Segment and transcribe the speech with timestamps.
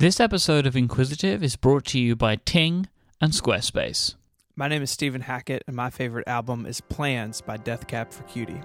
[0.00, 2.88] This episode of Inquisitive is brought to you by Ting
[3.20, 4.14] and Squarespace.
[4.56, 8.22] My name is Stephen Hackett, and my favorite album is Plans by Death Cab for
[8.22, 8.62] Cutie.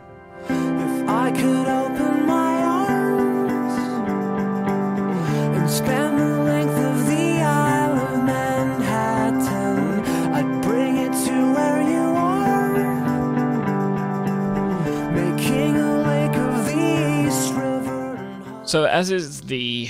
[0.47, 3.73] If I could open my arms
[5.57, 12.15] and spend the length of the Isle of Manhattan, I'd bring it to where you
[12.15, 12.71] are,
[15.11, 18.61] making a lake of the East River.
[18.63, 19.89] So, as is the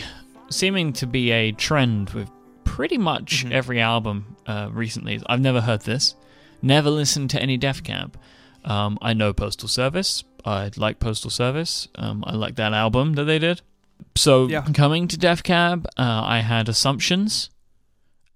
[0.50, 2.30] seeming to be a trend with
[2.64, 3.52] pretty much Mhm.
[3.52, 6.16] every album uh, recently, I've never heard this,
[6.62, 8.18] never listened to any Def Cab.
[8.64, 10.24] Um, I know Postal Service.
[10.44, 11.88] I like Postal Service.
[11.96, 13.62] Um, I like that album that they did.
[14.16, 14.62] So, Yeah.
[14.74, 17.50] coming to Def Cab, uh, I had assumptions.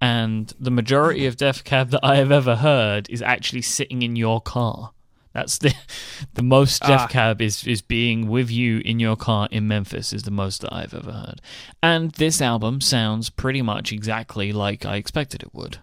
[0.01, 4.15] And the majority of Def Cab that I have ever heard is actually sitting in
[4.15, 4.91] your car.
[5.33, 5.73] That's the
[6.33, 7.07] the most Def Ah.
[7.07, 10.73] Cab is is being with you in your car in Memphis is the most that
[10.73, 11.41] I've ever heard.
[11.83, 15.77] And this album sounds pretty much exactly like I expected it would.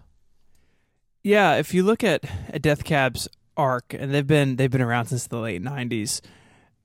[1.23, 5.07] Yeah, if you look at, at Death Cab's arc, and they've been they've been around
[5.07, 6.21] since the late '90s,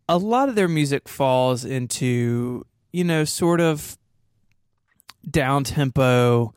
[0.09, 3.97] a lot of their music falls into you know sort of
[5.29, 6.55] down tempo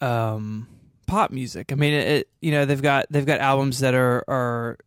[0.00, 0.66] um,
[1.06, 1.72] pop music.
[1.72, 4.78] I mean, it, it you know they've got they've got albums that are are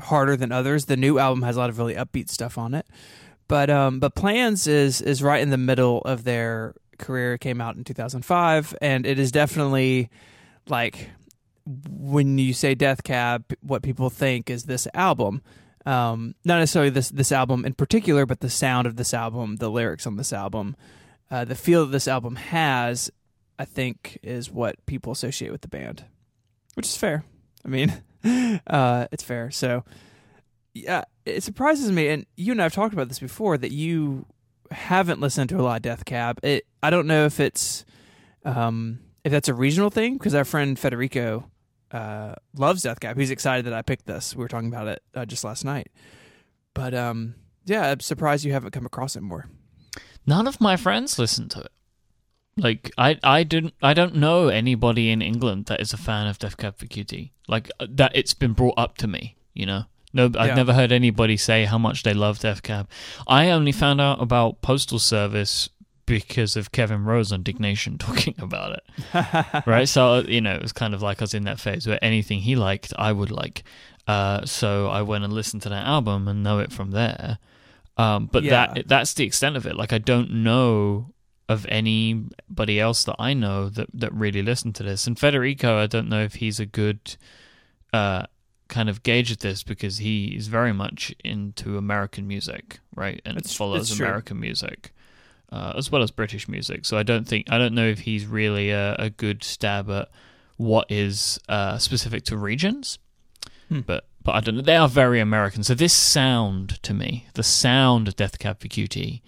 [0.00, 0.86] harder than others.
[0.86, 2.86] The new album has a lot of really upbeat stuff on it,
[3.48, 7.34] but um, but Plans is is right in the middle of their career.
[7.34, 10.10] It came out in 2005, and it is definitely
[10.68, 11.10] like
[11.88, 15.42] when you say Death Cab, what people think is this album.
[15.84, 19.70] Um, not necessarily this this album in particular, but the sound of this album, the
[19.70, 20.76] lyrics on this album,
[21.30, 23.10] uh, the feel that this album has,
[23.58, 26.04] I think, is what people associate with the band,
[26.74, 27.24] which is fair.
[27.64, 28.02] I mean,
[28.66, 29.50] uh, it's fair.
[29.50, 29.84] So,
[30.74, 34.26] yeah, it surprises me, and you and I have talked about this before that you
[34.70, 36.40] haven't listened to a lot of Death Cab.
[36.42, 37.84] It, I don't know if it's
[38.44, 41.50] um, if that's a regional thing because our friend Federico
[41.90, 43.18] uh, loves Death Cab.
[43.18, 44.34] He's excited that I picked this.
[44.34, 45.88] We were talking about it uh, just last night.
[46.74, 47.34] But um,
[47.64, 49.48] yeah, I'm surprised you haven't come across it more.
[50.26, 51.72] None of my friends listen to it.
[52.56, 56.38] Like I, I didn't, I don't know anybody in England that is a fan of
[56.38, 57.32] Def Cab for Cutie.
[57.48, 59.36] Like uh, that, it's been brought up to me.
[59.52, 60.54] You know, no, I've Yeah.
[60.54, 62.88] never heard anybody say how much they love Def Cab.
[63.26, 65.68] I only found out about Postal Service
[66.06, 69.64] because of Kevin Rose on Diggnation talking about it.
[69.66, 69.88] right?
[69.88, 71.98] So uh, you know, it was kind of like I was in that phase where
[72.02, 73.64] anything he liked, I would like.
[74.06, 77.38] Uh, so I went and listened to that album and know it from there.
[77.98, 78.72] Um, but Yeah.
[78.74, 79.76] that that's the extent of it.
[79.76, 81.12] Like I don't know
[81.48, 85.06] of anybody else that I know that that really listened to this.
[85.06, 87.16] And Federico, I don't know if he's a good
[87.92, 88.24] uh,
[88.68, 93.20] kind of gauge of this because he is very much into American music, right?
[93.24, 94.06] And That's- follows true.
[94.06, 94.92] American music
[95.52, 96.84] uh, as well as British music.
[96.84, 100.08] So I don't think I don't know if he's really a, a good stab at
[100.56, 102.98] what is uh, specific to regions.
[103.68, 103.80] Hmm.
[103.80, 104.62] But but I don't know.
[104.62, 105.62] They are very American.
[105.62, 109.22] So this sound to me, the sound of Death Cab for Cutie,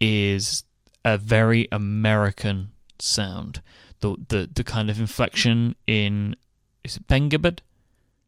[0.00, 0.64] is
[1.04, 3.62] a very American sound.
[4.00, 6.36] The the the kind of inflection in
[6.84, 7.62] is it Ben Gibbard?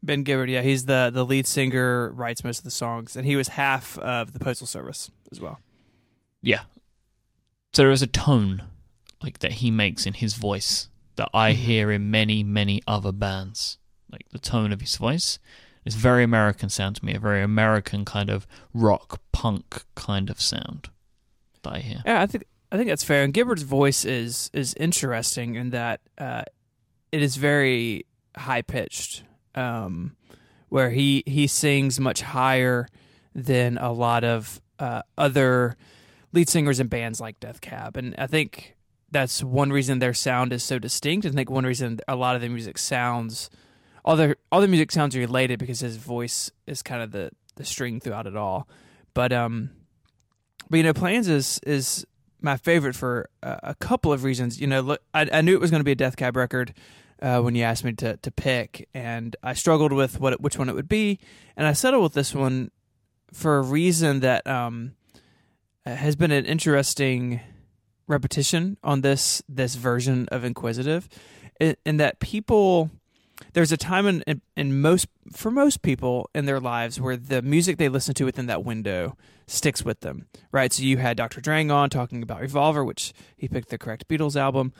[0.03, 3.35] Ben Gibbard, yeah, he's the the lead singer, writes most of the songs, and he
[3.35, 5.59] was half of the Postal Service as well.
[6.41, 6.61] Yeah.
[7.73, 8.63] So there is a tone
[9.21, 11.55] like that he makes in his voice that I Mhm.
[11.55, 13.77] hear in many, many other bands.
[14.11, 15.39] Like the tone of his voice.
[15.83, 20.39] It's very American sound to me, a very American kind of rock punk kind of
[20.39, 20.89] sound
[21.63, 22.01] that I hear.
[22.05, 23.23] Yeah, I think I think that's fair.
[23.23, 26.43] And Gibbard's voice is is interesting in that uh,
[27.09, 28.05] it is very
[28.35, 29.23] high pitched,
[29.55, 30.17] um,
[30.67, 32.89] where he he sings much higher
[33.33, 35.77] than a lot of uh, other
[36.33, 38.75] lead singers in bands like Death Cab, and I think
[39.09, 41.25] that's one reason their sound is so distinct.
[41.25, 43.49] I think one reason a lot of their music sounds
[44.03, 47.63] all their all their music sounds related because his voice is kind of the the
[47.63, 48.67] string throughout it all.
[49.13, 49.69] But um,
[50.69, 52.05] but you know, Plans is is
[52.41, 54.59] my favorite for a, a couple of reasons.
[54.59, 56.73] You know, look, I, I knew it was going to be a Death Cab record
[57.21, 60.69] uh, when you asked me to to pick, and I struggled with what which one
[60.69, 61.19] it would be,
[61.55, 62.71] and I settled with this one
[63.33, 64.93] for a reason that um
[65.85, 67.39] has been an interesting
[68.07, 71.07] repetition on this this version of Inquisitive,
[71.59, 72.91] in, in that people
[73.53, 77.41] there's a time in, in in most for most people in their lives where the
[77.41, 79.17] music they listen to within that window
[79.47, 80.71] sticks with them, right?
[80.71, 81.41] So you had Dr.
[81.41, 84.73] Drang on talking about Revolver, which he picked the correct Beatles album,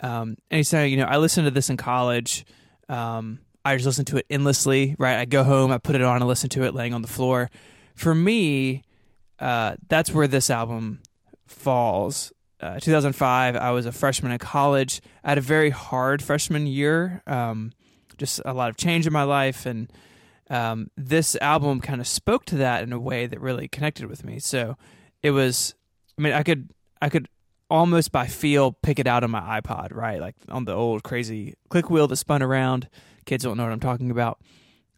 [0.00, 2.44] um, and he's saying, you know, I listened to this in college.
[2.88, 5.16] Um, I just listen to it endlessly, right?
[5.16, 7.50] I go home, I put it on, I listen to it laying on the floor.
[7.94, 8.82] For me,
[9.38, 11.00] uh, that's where this album
[11.46, 13.56] falls uh, 2005.
[13.56, 15.00] I was a freshman in college.
[15.22, 17.72] I had a very hard freshman year, um,
[18.18, 19.92] just a lot of change in my life, and
[20.50, 24.24] um, this album kind of spoke to that in a way that really connected with
[24.24, 24.38] me.
[24.38, 24.76] So
[25.22, 25.74] it was,
[26.18, 26.70] I mean, I could
[27.00, 27.28] I could
[27.70, 30.20] almost by feel pick it out on my iPod, right?
[30.20, 32.88] Like on the old crazy click wheel that spun around.
[33.24, 34.38] Kids don't know what I'm talking about.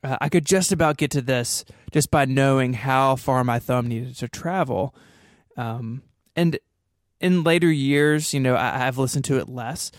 [0.02, 3.88] Uh, I could just about get to this just by knowing how far my thumb
[3.88, 4.94] needed to travel.
[5.56, 6.02] Um,
[6.34, 6.58] and
[7.20, 9.90] in later years, you know, I, I've listened to it less,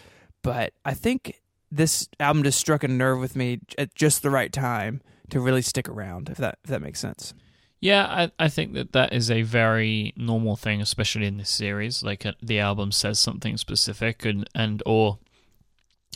[0.43, 1.41] but I think
[1.71, 5.61] this album just struck a nerve with me at just the right time to really
[5.61, 6.29] stick around.
[6.29, 7.33] If that if that makes sense.
[7.79, 12.01] Yeah, I, I think that that is a very normal thing, especially in this series.
[12.01, 15.19] Like uh, the album says something specific, and and or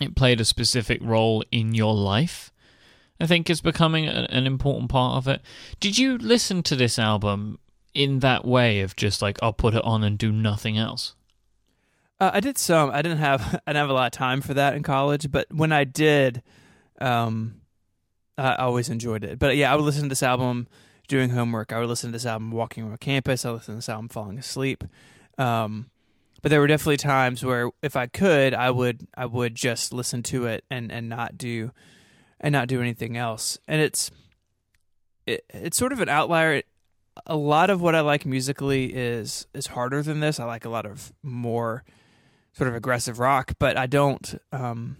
[0.01, 2.51] it played a specific role in your life.
[3.19, 5.41] I think is becoming a, an important part of it.
[5.79, 7.59] Did you listen to this album
[7.93, 11.15] in that way of just like I'll put it on and do nothing else?
[12.21, 12.91] Uh, I did some.
[12.91, 15.47] I didn't have I didn't have a lot of time for that in college, but
[15.51, 16.43] when I did,
[17.01, 17.55] um,
[18.37, 19.39] I always enjoyed it.
[19.39, 20.67] But yeah, I would listen to this album
[21.07, 21.73] doing homework.
[21.73, 23.43] I would listen to this album walking around campus.
[23.43, 24.83] I listen to this album falling asleep.
[25.39, 25.89] Um,
[26.43, 30.21] but there were definitely times where if I could, I would I would just listen
[30.23, 31.71] to it and and not do
[32.39, 33.57] and not do anything else.
[33.67, 34.11] And it's
[35.25, 36.61] it, it's sort of an outlier.
[37.25, 40.39] A lot of what I like musically is is harder than this.
[40.39, 41.83] I like a lot of more
[42.53, 44.39] sort of aggressive rock, but I don't.
[44.51, 44.97] Um,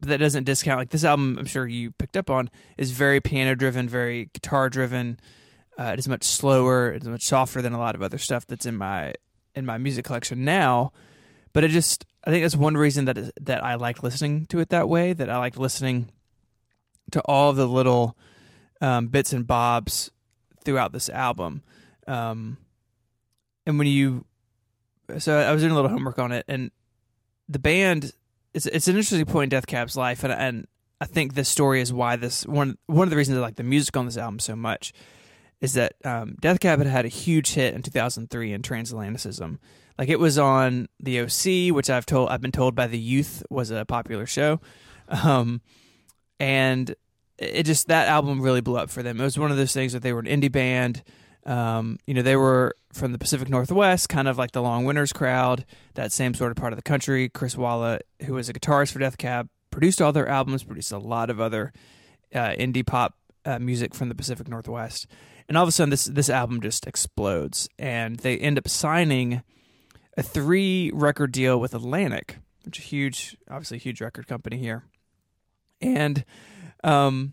[0.00, 1.38] but that doesn't discount like this album.
[1.38, 5.18] I'm sure you picked up on is very piano driven, very guitar driven.
[5.78, 6.92] Uh, it is much slower.
[6.92, 9.14] It's much softer than a lot of other stuff that's in my
[9.54, 10.92] in my music collection now.
[11.52, 14.68] But it just I think that's one reason that that I like listening to it
[14.70, 15.12] that way.
[15.12, 16.10] That I like listening
[17.12, 18.16] to all the little
[18.80, 20.10] um, bits and bobs
[20.64, 21.62] throughout this album.
[22.06, 22.58] Um,
[23.66, 24.24] and when you,
[25.18, 26.70] so I was doing a little homework on it, and
[27.48, 28.12] the band,
[28.52, 30.66] it's it's an interesting point in Death Cab's life, and and
[31.00, 33.62] I think this story is why this one one of the reasons I like the
[33.62, 34.92] music on this album so much
[35.60, 39.58] is that um, Death Cab had had a huge hit in 2003 in Transatlanticism.
[39.98, 43.42] Like it was on the OC, which I've told I've been told by the youth
[43.48, 44.60] was a popular show.
[45.08, 45.60] Um,
[46.40, 46.94] and
[47.38, 49.20] it just that album really blew up for them.
[49.20, 51.02] It was one of those things that they were an indie band.
[51.46, 55.12] Um, you know, they were from the Pacific Northwest, kind of like the Long Winters
[55.12, 55.64] crowd,
[55.94, 57.28] that same sort of part of the country.
[57.28, 60.98] Chris Walla, who was a guitarist for Death Cab, produced all their albums, produced a
[60.98, 61.72] lot of other
[62.34, 63.14] uh, indie pop
[63.44, 65.06] uh, music from the Pacific Northwest.
[65.48, 69.42] And all of a sudden, this this album just explodes, and they end up signing
[70.16, 74.84] a three record deal with Atlantic, which is a huge, obviously, huge record company here
[75.84, 76.24] and
[76.82, 77.32] um,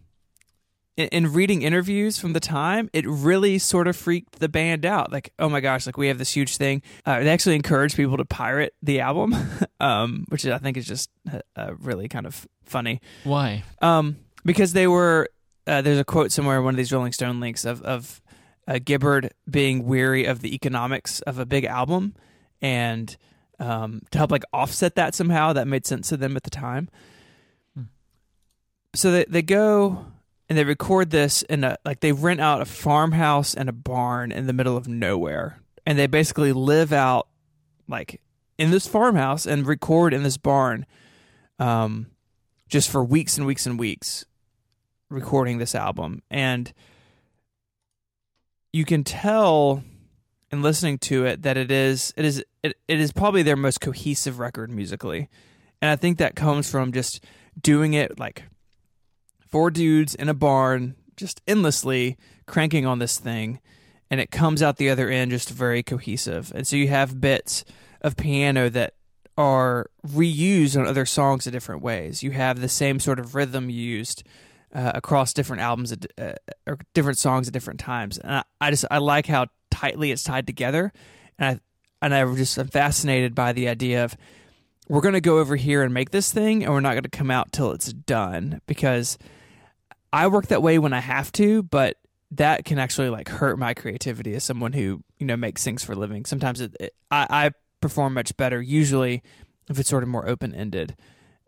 [0.98, 5.12] in, in, reading interviews from the time, it really sort of freaked the band out.
[5.12, 6.82] Like, oh my gosh, like we have this huge thing.
[7.06, 9.36] Uh, they actually encouraged people to pirate the album,
[9.80, 11.10] um, which I think is just
[11.56, 13.02] uh, really kind of funny.
[13.24, 13.64] Why?
[13.82, 15.30] Um, because they were.
[15.68, 18.22] Uh, there's a quote somewhere, in one of these Rolling Stone links of of
[18.68, 22.16] uh, Gibbard being weary of the economics of a big album,
[22.62, 23.16] and
[23.60, 26.90] um, to help like offset that somehow, that made sense to them at the time
[28.94, 30.06] so they they go
[30.52, 34.34] and they record this in a like they rent out a farmhouse and a barn
[34.34, 35.62] in the middle of nowhere.
[35.86, 37.30] And they basically live out
[37.88, 38.20] like
[38.58, 40.86] in this farmhouse and record in this barn
[41.58, 42.08] um
[42.68, 44.26] just for weeks and weeks and weeks
[45.10, 46.22] recording this album.
[46.30, 46.74] And
[48.74, 49.86] you can tell
[50.52, 53.80] in listening to it that it is it is it, it is probably their most
[53.80, 55.30] cohesive record musically.
[55.82, 57.24] And i think that comes from just
[57.58, 58.44] doing it like
[59.52, 63.60] four dudes in a barn just endlessly cranking on this thing
[64.12, 66.52] and it comes out the other end just very cohesive.
[66.54, 67.64] And so you have bits
[68.02, 68.94] of piano that
[69.38, 72.22] are reused on other songs in different ways.
[72.22, 74.24] You have the same sort of rhythm used
[74.74, 76.34] uh, across different albums at, uh,
[76.68, 78.18] or different songs at different times.
[78.18, 80.92] And I, I, just i like how tightly it's tied together.
[81.40, 81.60] And i
[82.04, 84.18] and i just am fascinated by the idea of
[84.90, 87.10] we're going to go over here and make this thing and we're not going to
[87.10, 88.60] come out till it's done.
[88.68, 89.18] Because
[90.14, 91.98] I work that way when I have to, but
[92.32, 95.94] that can actually like hurt my creativity as someone who you know makes things for
[95.94, 96.26] a living.
[96.26, 97.52] Sometimes it, it, I, I
[97.82, 99.24] perform much better usually
[99.70, 100.96] if it's sort of more open ended.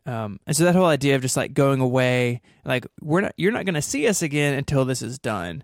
[0.05, 3.53] Um, and so that whole idea of just like going away, like we're not, you're
[3.53, 5.63] not going to see us again until this is done,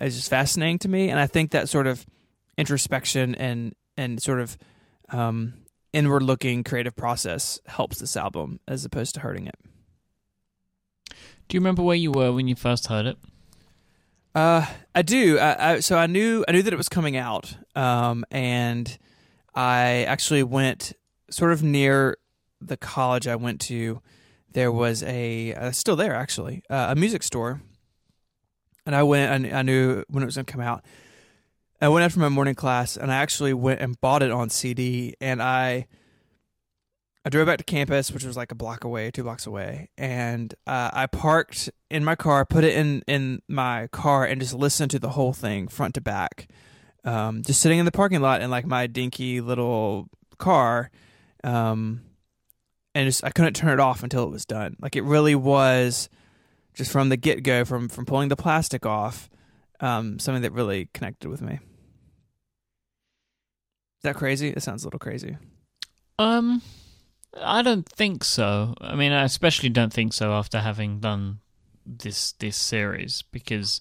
[0.00, 1.10] is just fascinating to me.
[1.10, 2.06] And I think that sort of
[2.56, 4.56] introspection and and sort of
[5.08, 5.54] um,
[5.92, 9.56] inward looking creative process helps this album as opposed to hurting it.
[11.48, 13.16] Do you remember where you were when you first heard it?
[14.34, 15.38] Uh, I do.
[15.38, 18.98] I, I, so I knew I knew that it was coming out, um, and
[19.54, 20.92] I actually went
[21.30, 22.18] sort of near
[22.60, 24.02] the college I went to.
[24.52, 27.62] There was a uh, still there actually uh, a music store,
[28.84, 29.46] and I went.
[29.46, 30.84] I, I knew when it was going to come out.
[31.80, 35.14] I went after my morning class, and I actually went and bought it on CD.
[35.20, 35.86] And I,
[37.26, 40.54] I drove back to campus, which was like a block away, two blocks away, and
[40.64, 44.92] uh, I parked in my car, put it in in my car, and just listened
[44.92, 46.46] to the whole thing front to back.
[47.02, 50.06] Um, just sitting in the parking lot in like my dinky little
[50.38, 50.92] car,
[51.42, 52.02] um,
[52.94, 54.76] and just I couldn't turn it off until it was done.
[54.80, 56.08] Like it really was,
[56.74, 59.28] just from the get go, from from pulling the plastic off,
[59.80, 61.54] um, something that really connected with me.
[61.54, 61.60] Is
[64.04, 64.50] that crazy?
[64.50, 65.36] It sounds a little crazy.
[66.20, 66.62] Um,
[67.42, 68.74] I don't think so.
[68.80, 71.40] I mean, I especially don't think so after having done
[71.84, 73.80] this this series because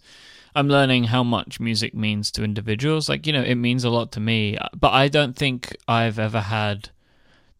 [0.55, 3.09] I'm learning how much music means to individuals.
[3.09, 6.41] Like, you know, it means a lot to me, but I don't think I've ever
[6.41, 6.89] had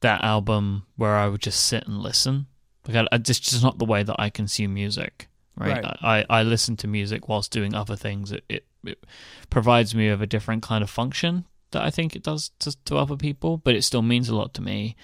[0.02, 2.48] that album where I would just sit and listen.
[2.88, 5.28] Like, I, I just just not the way that I consume music.
[5.58, 5.84] Right.
[5.84, 5.98] Right.
[6.02, 8.32] I, I listen to music whilst doing other things.
[8.32, 9.04] It, it it
[9.50, 12.98] provides me with a different kind of function that I think it does to, to
[12.98, 14.96] other people, but it still means a lot to me.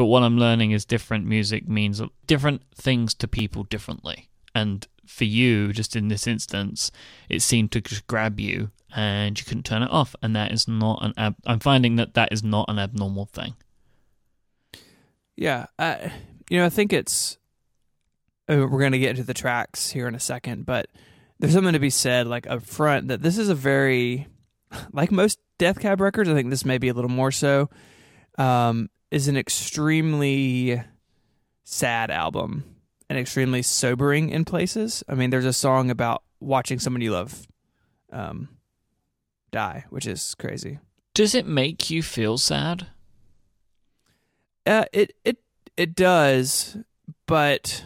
[0.00, 4.30] But what I'm learning is different music means different things to people differently.
[4.54, 6.90] And for you, just in this instance,
[7.28, 10.16] it seemed to just grab you and you couldn't turn it off.
[10.22, 13.56] And that is not an ab- I'm finding that that is not an abnormal thing.
[15.36, 16.10] Yeah, I,
[16.48, 17.36] you know, I think it's.
[18.48, 20.88] uh, We're going to get into the tracks here in a second, but
[21.40, 24.28] there's something to be said, like up front, that this is a very,
[24.94, 26.30] like most Death Cab records.
[26.30, 27.68] I think this may be a little more so.
[28.38, 30.82] Um, is an extremely
[31.64, 32.64] sad album
[33.08, 35.02] and extremely sobering in places.
[35.08, 37.46] I mean, there's a song about watching someone you love
[38.12, 38.48] um,
[39.50, 40.78] die, which is crazy.
[41.14, 42.86] Does it make you feel sad?
[44.64, 45.38] Uh, it it
[45.76, 46.76] it does,
[47.26, 47.84] but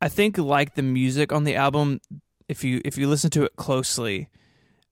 [0.00, 2.00] I think like the music on the album,
[2.48, 4.30] if you if you listen to it closely,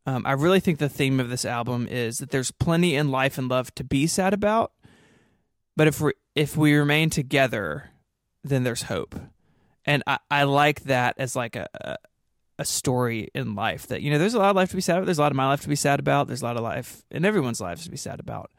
[0.07, 3.39] um, I really think the theme of this album is that there's plenty in life
[3.39, 4.73] and love to be sad about,
[5.81, 7.89] but if we if we remain together,
[8.45, 9.19] then there's hope,
[9.87, 11.97] and I, I like that as like a, a
[12.59, 14.99] a story in life that you know there's a lot of life to be sad
[14.99, 15.07] about.
[15.07, 16.27] There's a lot of my life to be sad about.
[16.27, 18.51] There's a lot of life in everyone's lives to be sad about,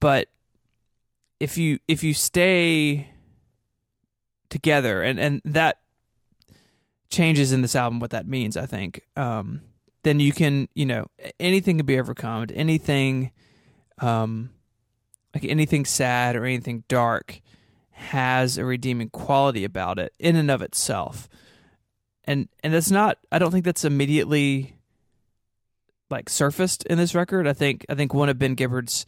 [0.00, 0.26] but
[1.38, 3.08] if you if you stay
[4.48, 5.78] together and and that
[7.08, 9.60] changes in this album what that means i think um
[10.02, 11.06] then you can you know
[11.38, 13.30] anything can be overcome anything
[14.00, 14.50] um
[15.34, 17.40] like anything sad or anything dark
[17.90, 21.28] has a redeeming quality about it in and of itself.
[22.24, 24.76] And and that's not i don't think that's immediately
[26.10, 27.46] like surfaced in this record.
[27.46, 29.06] I think i think one of ben gibbard's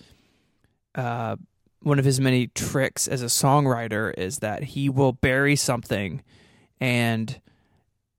[0.94, 1.36] uh
[1.80, 6.22] one of his many tricks as a songwriter is that he will bury something
[6.80, 7.40] and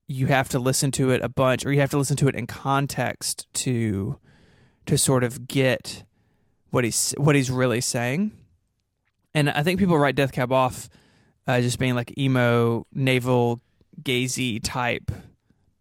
[0.08, 2.36] you have to listen to it a bunch or you have to listen to it
[2.36, 4.20] in context to
[4.86, 6.04] to sort of get
[6.74, 8.32] what he's what he's really saying.
[9.36, 10.90] And i think people write death cab off
[11.46, 13.62] uh, just being like emo navel
[14.02, 15.12] gazy type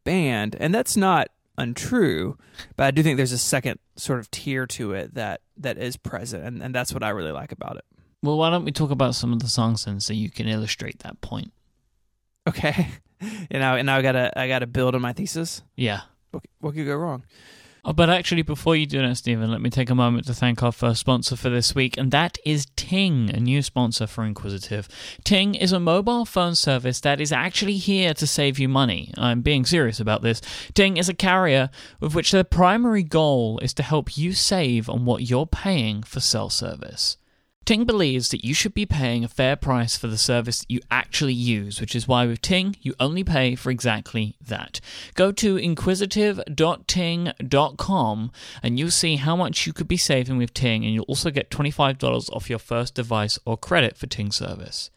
[0.04, 0.54] band.
[0.60, 2.36] And that's not untrue
[2.76, 5.98] but i do think there's a second sort of tier to it that that is
[5.98, 7.84] present and, and that's what i really like about it.
[8.22, 11.00] Well, why don't we talk about some of the songs then so you can illustrate
[11.00, 11.52] that point?
[12.46, 12.88] okay.
[13.52, 15.62] You know and now i gotta i gotta build on my thesis.
[15.76, 16.00] Yeah.
[16.32, 17.22] what, what could go wrong
[17.84, 20.62] Oh, but actually, before you do that, Stephen, let me take a moment to thank
[20.62, 24.88] our first sponsor for this week, and that is Ting, a new sponsor for Inquisitive.
[25.24, 29.12] Ting is a mobile phone service that is actually here to save you money.
[29.18, 30.40] I'm being serious about this.
[30.74, 35.04] Ting is a carrier with which their primary goal is to help you save on
[35.04, 37.16] what you're paying for cell service.
[37.64, 40.80] Ting believes that you should be paying a fair price for the service that you
[40.90, 44.80] actually use, which is why with Ting, you only pay for exactly that.
[45.14, 50.92] Go to inquisitive.ting.com and you'll see how much you could be saving with Ting, and
[50.92, 54.90] you'll also get $25 off your first device or credit for Ting service.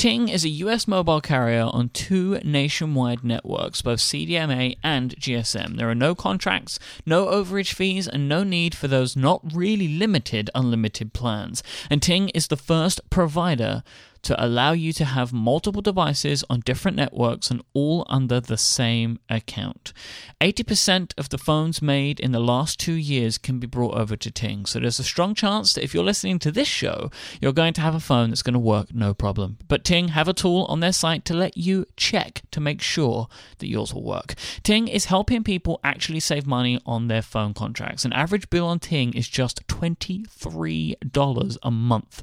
[0.00, 5.76] Ting is a US mobile carrier on two nationwide networks, both CDMA and GSM.
[5.76, 10.48] There are no contracts, no overage fees, and no need for those not really limited
[10.54, 11.62] unlimited plans.
[11.90, 13.82] And Ting is the first provider
[14.22, 19.18] to allow you to have multiple devices on different networks and all under the same
[19.28, 19.92] account.
[20.40, 24.30] 80% of the phones made in the last two years can be brought over to
[24.30, 27.10] Ting, so there's a strong chance that if you're listening to this show,
[27.40, 29.58] you're going to have a phone that's going to work no problem.
[29.68, 33.28] But Ting have a tool on their site to let you check to make sure
[33.58, 34.34] that yours will work.
[34.62, 38.04] Ting is helping people actually save money on their phone contracts.
[38.04, 42.22] An average bill on Ting is just $23 a month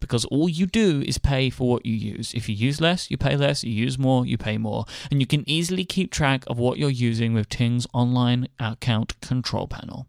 [0.00, 2.32] because all you do is pay for what you use.
[2.34, 3.64] If you use less, you pay less.
[3.64, 4.84] You use more, you pay more.
[5.10, 9.66] And you can easily keep track of what you're using with Ting's online account control
[9.68, 10.06] panel.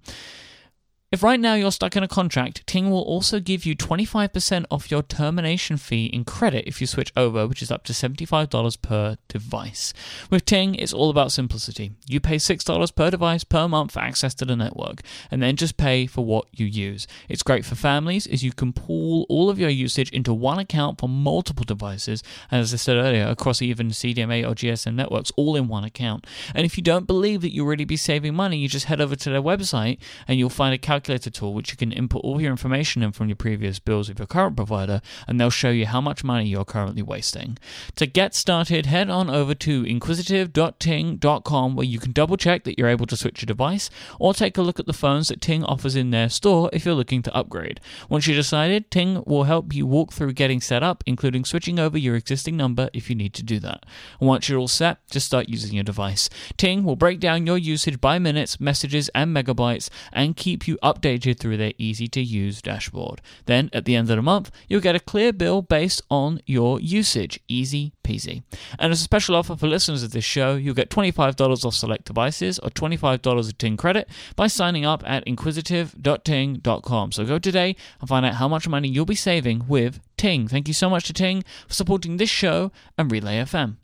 [1.12, 4.92] If right now you're stuck in a contract, Ting will also give you 25% off
[4.92, 9.18] your termination fee in credit if you switch over, which is up to $75 per
[9.28, 9.92] device.
[10.30, 11.94] With Ting, it's all about simplicity.
[12.08, 15.02] You pay $6 per device per month for access to the network,
[15.32, 17.08] and then just pay for what you use.
[17.28, 21.00] It's great for families as you can pool all of your usage into one account
[21.00, 25.56] for multiple devices, and as I said earlier, across even CDMA or GSM networks, all
[25.56, 26.28] in one account.
[26.54, 29.16] And if you don't believe that you'll really be saving money, you just head over
[29.16, 29.98] to their website
[30.28, 33.14] and you'll find a calculator calculator tool which you can input all your information in
[33.14, 36.46] from your previous bills with your current provider and they'll show you how much money
[36.46, 37.58] you're currently wasting.
[37.96, 42.90] To get started, head on over to inquisitive.ting.com where you can double check that you're
[42.90, 43.90] able to switch your device
[44.20, 46.94] or take a look at the phones that Ting offers in their store if you're
[46.94, 47.80] looking to upgrade.
[48.10, 51.98] Once you've decided, Ting will help you walk through getting set up, including switching over
[51.98, 53.86] your existing number if you need to do that.
[54.20, 56.30] Once you're all set, just start using your device.
[56.58, 61.40] Ting will break down your usage by minutes, messages, and megabytes and keep you updated
[61.40, 63.22] through their easy to use dashboard.
[63.46, 66.80] Then, at the end of the month, you'll get a clear bill based on your
[66.80, 67.40] usage.
[67.48, 68.44] Easy peasy.
[68.78, 72.06] And as a special offer for listeners of this show, you'll get $25 off select
[72.06, 77.12] devices or $25 of Ting credit by signing up at inquisitive.ting.com.
[77.12, 80.48] So go today and find out how much money you'll be saving with Ting.
[80.48, 83.78] Thank you so much to Ting for supporting this show and Relay FM.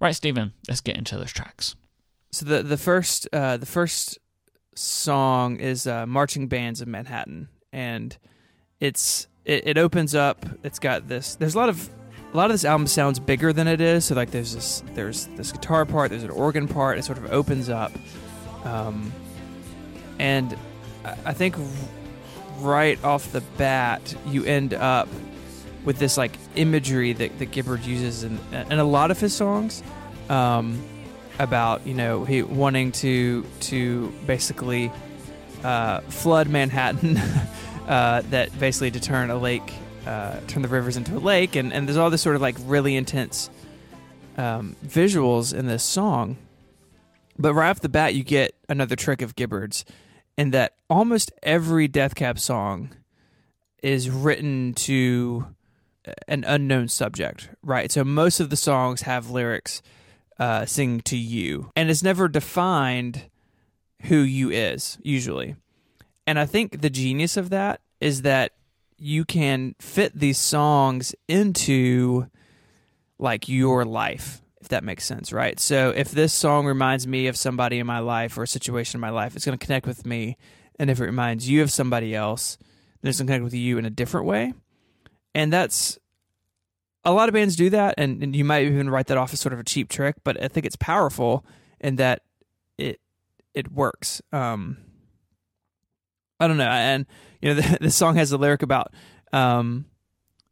[0.00, 1.76] Right, Stephen, let's get into those tracks.
[2.32, 4.18] So the the first uh, the first
[4.74, 8.16] song is uh, "Marching Bands of Manhattan," and
[8.78, 10.44] it's it, it opens up.
[10.62, 11.34] It's got this.
[11.36, 11.90] There's a lot of
[12.32, 14.06] a lot of this album sounds bigger than it is.
[14.06, 16.98] So like there's this there's this guitar part, there's an organ part.
[16.98, 17.92] It sort of opens up,
[18.64, 19.12] um,
[20.18, 20.56] and
[21.24, 21.56] I think
[22.58, 25.08] right off the bat you end up
[25.84, 29.82] with this like imagery that, that Gibbard uses in, in a lot of his songs.
[30.28, 30.82] Um,
[31.40, 34.92] about you know he wanting to to basically
[35.64, 37.16] uh, flood Manhattan,
[37.88, 39.72] uh, that basically to turn a lake,
[40.06, 42.56] uh, turn the rivers into a lake, and and there's all this sort of like
[42.60, 43.50] really intense
[44.36, 46.36] um, visuals in this song.
[47.38, 49.86] But right off the bat, you get another trick of Gibbard's,
[50.36, 52.90] in that almost every Death Cab song
[53.82, 55.46] is written to
[56.28, 57.90] an unknown subject, right?
[57.90, 59.80] So most of the songs have lyrics
[60.40, 63.26] uh, sing to you, and it's never defined
[64.04, 65.54] who you is usually.
[66.26, 68.52] And I think the genius of that is that
[68.96, 72.26] you can fit these songs into
[73.18, 75.60] like your life, if that makes sense, right?
[75.60, 79.00] So if this song reminds me of somebody in my life or a situation in
[79.02, 80.38] my life, it's going to connect with me.
[80.78, 82.56] And if it reminds you of somebody else,
[83.02, 84.54] then it's going to connect with you in a different way.
[85.34, 85.98] And that's
[87.04, 89.40] a lot of bands do that, and, and you might even write that off as
[89.40, 91.44] sort of a cheap trick, but I think it's powerful
[91.80, 92.22] in that
[92.78, 93.00] it
[93.54, 94.20] it works.
[94.32, 94.76] Um,
[96.38, 97.06] I don't know, and
[97.40, 98.92] you know, the, the song has a lyric about
[99.32, 99.86] um,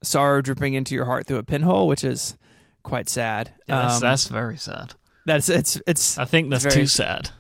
[0.02, 2.36] sorrow dripping into your heart through a pinhole, which is
[2.82, 3.52] quite sad.
[3.66, 4.94] Yeah, that's, Um, that's very sad.
[5.26, 7.30] that's it's it's I think that's very- too sad.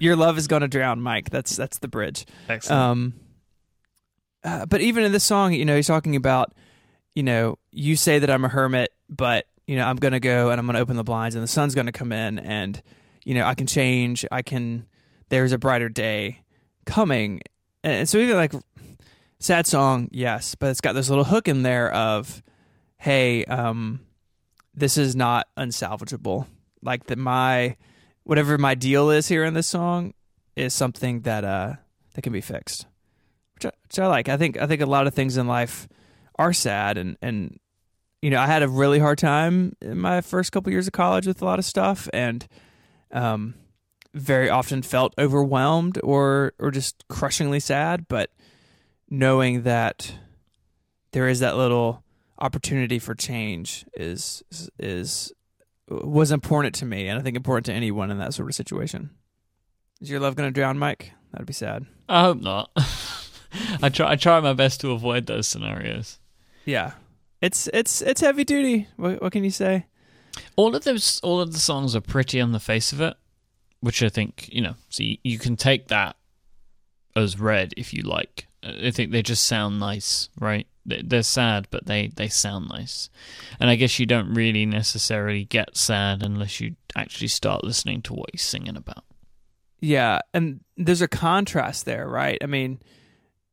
[0.00, 1.30] your love is gonna drown, Myke.
[1.30, 2.26] That's that's the bridge.
[2.48, 2.80] Excellent.
[2.82, 3.14] Um,
[4.44, 6.54] uh, but even in this song, you know, he's talking about,
[7.18, 10.60] you know, you say that I'm a hermit, but you know, I'm gonna go and
[10.60, 12.80] I'm gonna open the blinds, and the sun's gonna come in, and
[13.24, 14.24] you know, I can change.
[14.30, 14.86] I can.
[15.28, 16.44] There's a brighter day
[16.86, 17.40] coming,
[17.82, 18.52] and so even like
[19.40, 22.40] sad song, yes, but it's got this little hook in there of,
[22.98, 23.98] hey, um,
[24.72, 26.46] this is not unsalvageable.
[26.82, 27.74] Like that, my
[28.22, 30.14] whatever my deal is here in this song
[30.54, 31.72] is something that uh
[32.14, 32.86] that can be fixed
[33.54, 34.28] which I, which I like.
[34.28, 35.88] I think I think a lot of things in life
[36.38, 37.58] are sad, and and
[38.22, 41.26] you know I had a really hard time in my first couple years of college
[41.26, 42.46] with a lot of stuff, and
[43.12, 43.54] um,
[44.14, 48.06] very often felt overwhelmed or or just crushingly sad.
[48.08, 48.30] But
[49.10, 50.14] knowing that
[51.12, 52.04] there is that little
[52.38, 54.42] opportunity for change is
[54.78, 55.32] is
[55.88, 59.10] was important to me, and I think important to anyone in that sort of situation.
[60.00, 61.10] Is your love going to drown, Myke?
[61.32, 61.86] That'd be sad.
[62.08, 62.70] I hope not.
[63.82, 64.12] I try.
[64.12, 66.18] I try my best to avoid those scenarios.
[66.68, 66.92] Yeah.
[67.40, 68.88] it's it's it's heavy duty.
[68.96, 69.86] What, what can you say?
[70.56, 73.16] All of those, all of the songs are pretty on the face of it,
[73.80, 74.74] which I think you know.
[74.88, 76.16] So you, you can take that
[77.16, 78.46] as read if you like.
[78.62, 80.66] I think they just sound nice, right?
[80.84, 83.08] They- They're sad, but they they sound nice.
[83.60, 88.14] And I guess you don't really necessarily get sad unless you actually start listening to
[88.14, 89.04] what he's singing about.
[89.80, 92.36] Yeah, and there's a contrast there, right?
[92.42, 92.80] I mean,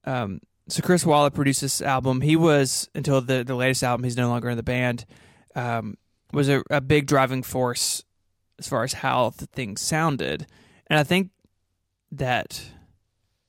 [0.06, 2.22] um, so Chris Walla produced this album.
[2.22, 4.04] He was until the the latest album.
[4.04, 5.06] He's no longer in the band.
[5.56, 5.98] Um,
[6.34, 8.04] was a, a big driving force
[8.60, 10.48] as far as how the thing sounded,
[10.88, 11.30] and I think
[12.12, 12.62] that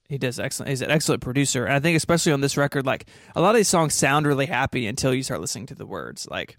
[0.08, 0.70] he does excellent.
[0.70, 3.56] He's an excellent producer, and I think especially on this record, like a lot of
[3.56, 6.28] these songs sound really happy until you start listening to the words.
[6.30, 6.56] Like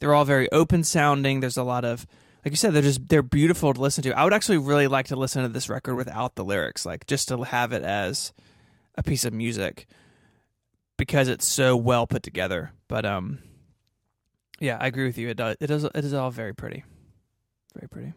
[0.00, 1.40] they're all very open sounding.
[1.40, 2.06] There's a lot of
[2.44, 4.18] like you said, they're just they're beautiful to listen to.
[4.18, 7.28] I would actually really like to listen to this record without the lyrics, like just
[7.28, 8.32] to have it as
[8.96, 9.86] a piece of music
[10.98, 12.72] because it's so well put together.
[12.88, 13.38] But um,
[14.60, 15.30] yeah, I agree with you.
[15.30, 15.56] It does.
[15.60, 15.84] It is.
[15.84, 16.84] It is all very pretty,
[17.74, 18.12] very pretty.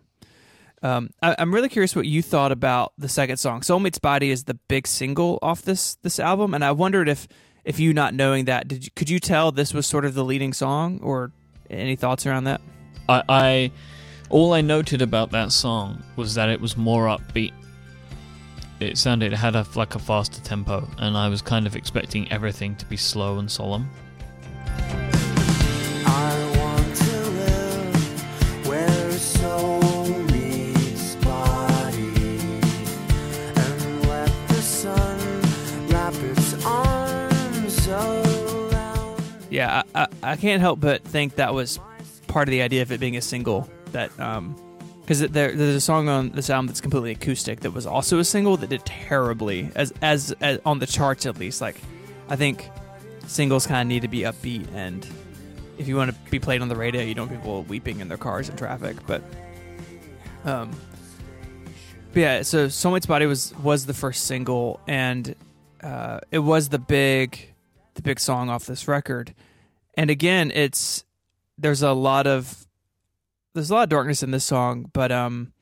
[0.84, 3.62] Um, I, I'm really curious what you thought about the second song.
[3.62, 7.28] Soul Meets Body is the big single off this this album, and I wondered if
[7.64, 10.26] if you not knowing that, did you, could you tell this was sort of the
[10.26, 11.32] leading song, or
[11.70, 12.60] any thoughts around that?
[13.08, 13.72] I, I
[14.30, 17.54] all I noted about that song was that it was more upbeat.
[18.82, 22.32] It sounded it had a like a faster tempo, and I was kind of expecting
[22.32, 23.88] everything to be slow and solemn.
[24.68, 32.14] I want to live where soul meets body
[33.56, 35.20] and let the sun
[35.90, 39.24] wrap its arms around.
[39.52, 41.80] Yeah, I, I, I can't help but think that was
[42.26, 43.70] part of the idea of it being a single.
[43.92, 44.56] That um,
[45.12, 48.24] because there, there's a song on this album that's completely acoustic that was also a
[48.24, 51.60] single that did terribly as as, as on the charts at least.
[51.60, 51.76] Like,
[52.30, 52.70] I think
[53.28, 55.06] singles kind of need to be upbeat and
[55.78, 58.08] if you want to be played on the radio, you don't want people weeping in
[58.08, 58.96] their cars in traffic.
[59.06, 59.22] But
[60.46, 60.72] um,
[62.14, 62.42] but yeah.
[62.44, 65.36] So Soul Meets Body was was the first single, and
[65.84, 67.54] uh, it was the big
[67.96, 69.34] the big song off this record.
[69.96, 71.04] And again, it's
[71.58, 72.66] there's a lot of
[73.54, 75.54] there's a lot of darkness in this song, but um,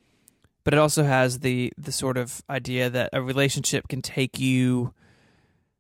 [0.64, 4.94] but it also has the the sort of idea that a relationship can take you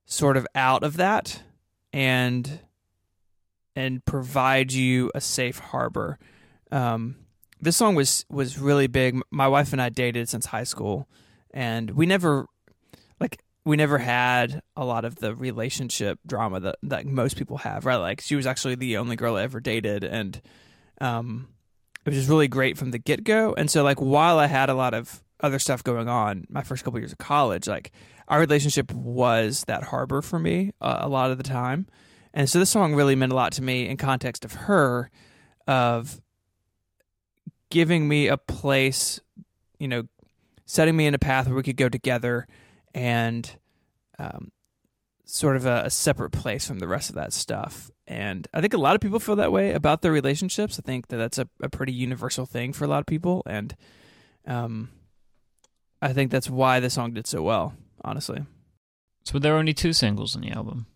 [0.05, 1.43] sort of out of that
[1.93, 2.61] and
[3.75, 6.17] and provide you a safe harbor.
[6.71, 7.15] Um,
[7.61, 9.19] this song was was really big.
[9.31, 11.07] My wife and I dated since high school,
[11.51, 12.47] and we never
[13.19, 17.85] like we never had a lot of the relationship drama that that most people have.
[17.85, 20.41] Right, like she was actually the only girl I ever dated, and
[20.99, 21.49] um,
[22.05, 23.53] it was just really great from the get go.
[23.53, 26.83] And so, like while I had a lot of other stuff going on, my first
[26.83, 27.91] couple years of college, like
[28.27, 31.87] our relationship was that harbor for me uh, a lot of the time.
[32.33, 35.09] And so this song really meant a lot to me in context of her,
[35.67, 36.21] of
[37.69, 39.19] giving me a place,
[39.79, 40.03] you know,
[40.65, 42.47] setting me in a path where we could go together
[42.93, 43.57] and
[44.19, 44.51] um,
[45.25, 47.89] sort of a, a separate place from the rest of that stuff.
[48.09, 50.79] And I think a lot of people feel that way about their relationships.
[50.79, 53.43] I think that that's a, a pretty universal thing for a lot of people.
[53.45, 53.75] And
[54.47, 54.89] um,
[56.01, 58.43] I think that's why the song did so well, honestly.
[59.25, 60.87] So there are only two singles on the album.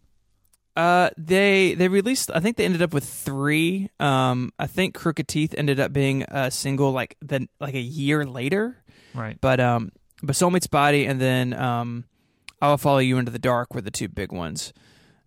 [0.75, 2.31] Uh, they they released.
[2.33, 3.89] I think they ended up with three.
[3.99, 8.25] Um, I think Crooked Teeth ended up being a single like then like a year
[8.25, 8.83] later.
[9.13, 9.37] Right.
[9.39, 9.91] But um,
[10.23, 12.05] but Soul Meets Body and then um,
[12.59, 14.73] I'll Follow You into the Dark were the two big ones.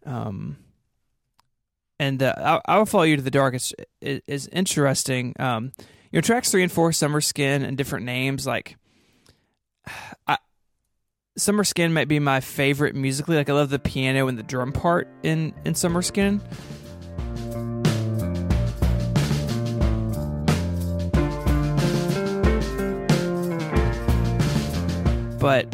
[0.05, 0.57] Um,
[1.99, 5.35] and uh, I'll, Follow You to the Dark is, is interesting.
[5.39, 5.73] Um,
[6.11, 8.77] you know, tracks three and four, Summer Skin, and different names like.
[10.27, 10.39] I,
[11.39, 13.37] Summer Skin might be my favorite musically.
[13.37, 16.41] Like I love the piano and the drum part in in Summer Skin.
[25.39, 25.73] But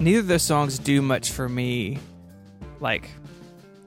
[0.00, 1.98] neither of those songs do much for me,
[2.80, 3.08] like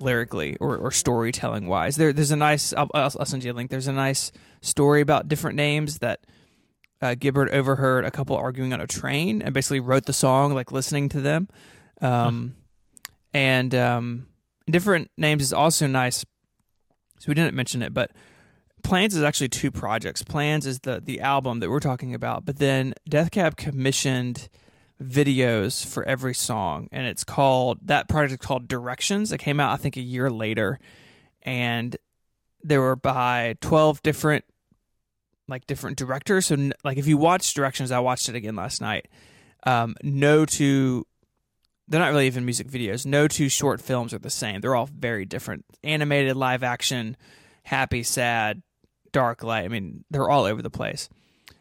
[0.02, 1.96] lyrically or, or storytelling wise.
[1.96, 2.74] There, there's a nice.
[2.74, 3.70] I'll, I'll send you a link.
[3.70, 6.26] There's a nice story about different names that
[7.02, 10.72] uh, Gibbard overheard a couple arguing on a train and basically wrote the song like
[10.72, 11.48] listening to them.
[12.02, 12.56] Um,
[13.34, 14.28] And um,
[14.70, 16.26] different names is also nice.
[17.20, 18.12] So we didn't mention it, but
[18.84, 20.24] Plans is actually two projects.
[20.24, 24.50] Plans is the the album that we're talking about, but then Death Cab commissioned
[25.02, 29.32] videos for every song, and it's called that project is called Directions.
[29.32, 30.80] It came out I think a year later,
[31.42, 31.96] and
[32.64, 34.46] they were by twelve different
[35.48, 36.48] like different directors.
[36.48, 39.08] So like if you watch Directions, I watched it again last night.
[39.64, 41.06] Um, no two
[41.88, 43.06] they're not really even music videos.
[43.06, 44.62] No two short films are the same.
[44.62, 45.66] They're all very different.
[45.84, 47.18] Animated, live action,
[47.64, 48.62] happy, sad,
[49.12, 49.66] dark, light.
[49.66, 51.10] I mean, they're all over the place.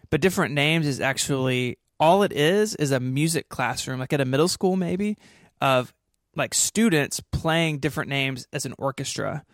[0.09, 4.25] But different names is actually all it is is a music classroom, like at a
[4.25, 5.17] middle school maybe,
[5.61, 5.93] of
[6.35, 9.45] like students playing different names as an orchestra.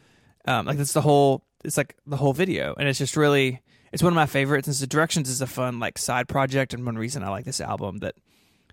[0.47, 1.43] Um, like that's the whole.
[1.65, 3.61] It's like the whole video, and it's just really.
[3.93, 4.69] It's one of my favorites.
[4.69, 7.61] And the directions is a fun like side project, and one reason I like this
[7.61, 8.15] album that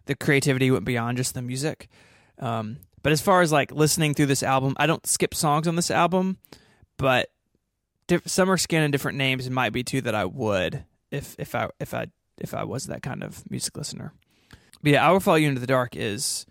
[0.06, 1.88] the creativity went beyond just the music.
[2.40, 5.76] Um, but as far as like listening through this album, I don't skip songs on
[5.76, 6.38] this album,
[6.98, 7.30] but
[8.26, 11.94] Summer Skin and different names might be two that I would if if I if
[11.94, 12.08] I
[12.40, 14.14] if I was that kind of music listener.
[14.82, 16.46] But yeah, I will follow you into the dark is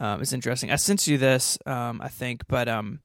[0.00, 0.70] um, is interesting.
[0.70, 3.00] I sent you this, um, I think, but um,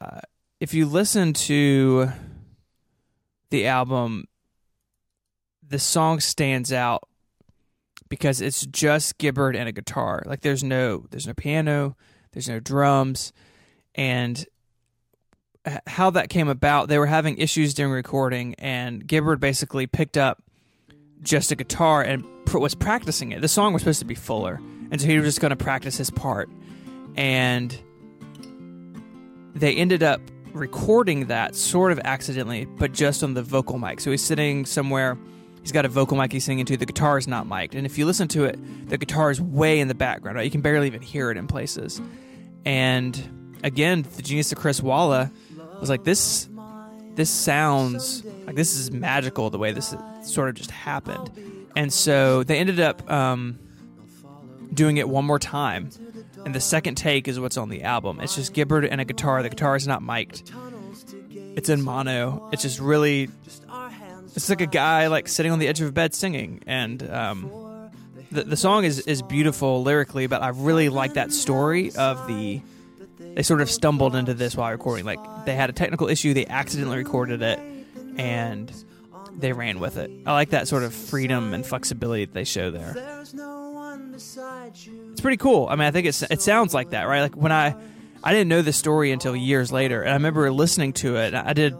[0.00, 0.20] uh,
[0.60, 2.10] if you listen to
[3.50, 4.24] the album,
[5.66, 7.08] the song stands out
[8.08, 10.22] because it's just Gibbard and a guitar.
[10.26, 11.96] Like there's no there's no piano,
[12.32, 13.32] there's no drums,
[13.94, 14.44] and
[15.86, 20.42] how that came about, they were having issues during recording, and Gibbard basically picked up
[21.22, 23.40] just a guitar and pr- was practicing it.
[23.40, 25.96] The song was supposed to be fuller, and so he was just going to practice
[25.96, 26.50] his part,
[27.16, 27.76] and
[29.54, 30.20] they ended up
[30.52, 34.00] recording that sort of accidentally, but just on the vocal mic.
[34.00, 35.16] So he's sitting somewhere.
[35.62, 36.76] He's got a vocal mic he's singing to.
[36.76, 39.80] The guitar is not mic'd, and if you listen to it, the guitar is way
[39.80, 40.36] in the background.
[40.36, 42.00] Right, you can barely even hear it in places.
[42.64, 45.30] And again, the genius of Chris Walla
[45.80, 46.48] was like this.
[47.14, 51.30] This sounds like this is magical the way this sort of just happened,
[51.76, 53.58] and so they ended up um,
[54.72, 55.90] doing it one more time.
[56.44, 58.18] And the second take is what's on the album.
[58.20, 59.44] It's just Gibbard and a guitar.
[59.44, 60.50] The guitar is not mic'd.
[61.30, 62.48] It's in mono.
[62.52, 63.28] It's just really
[64.34, 67.90] it's like a guy like sitting on the edge of a bed singing and um,
[68.30, 72.60] the, the song is, is beautiful lyrically but i really like that story of the
[73.34, 76.46] they sort of stumbled into this while recording like they had a technical issue they
[76.46, 77.58] accidentally recorded it
[78.16, 78.72] and
[79.38, 82.70] they ran with it i like that sort of freedom and flexibility that they show
[82.70, 82.92] there
[85.10, 87.52] it's pretty cool i mean i think it's, it sounds like that right like when
[87.52, 87.74] i
[88.22, 91.52] i didn't know this story until years later and i remember listening to it i
[91.52, 91.74] did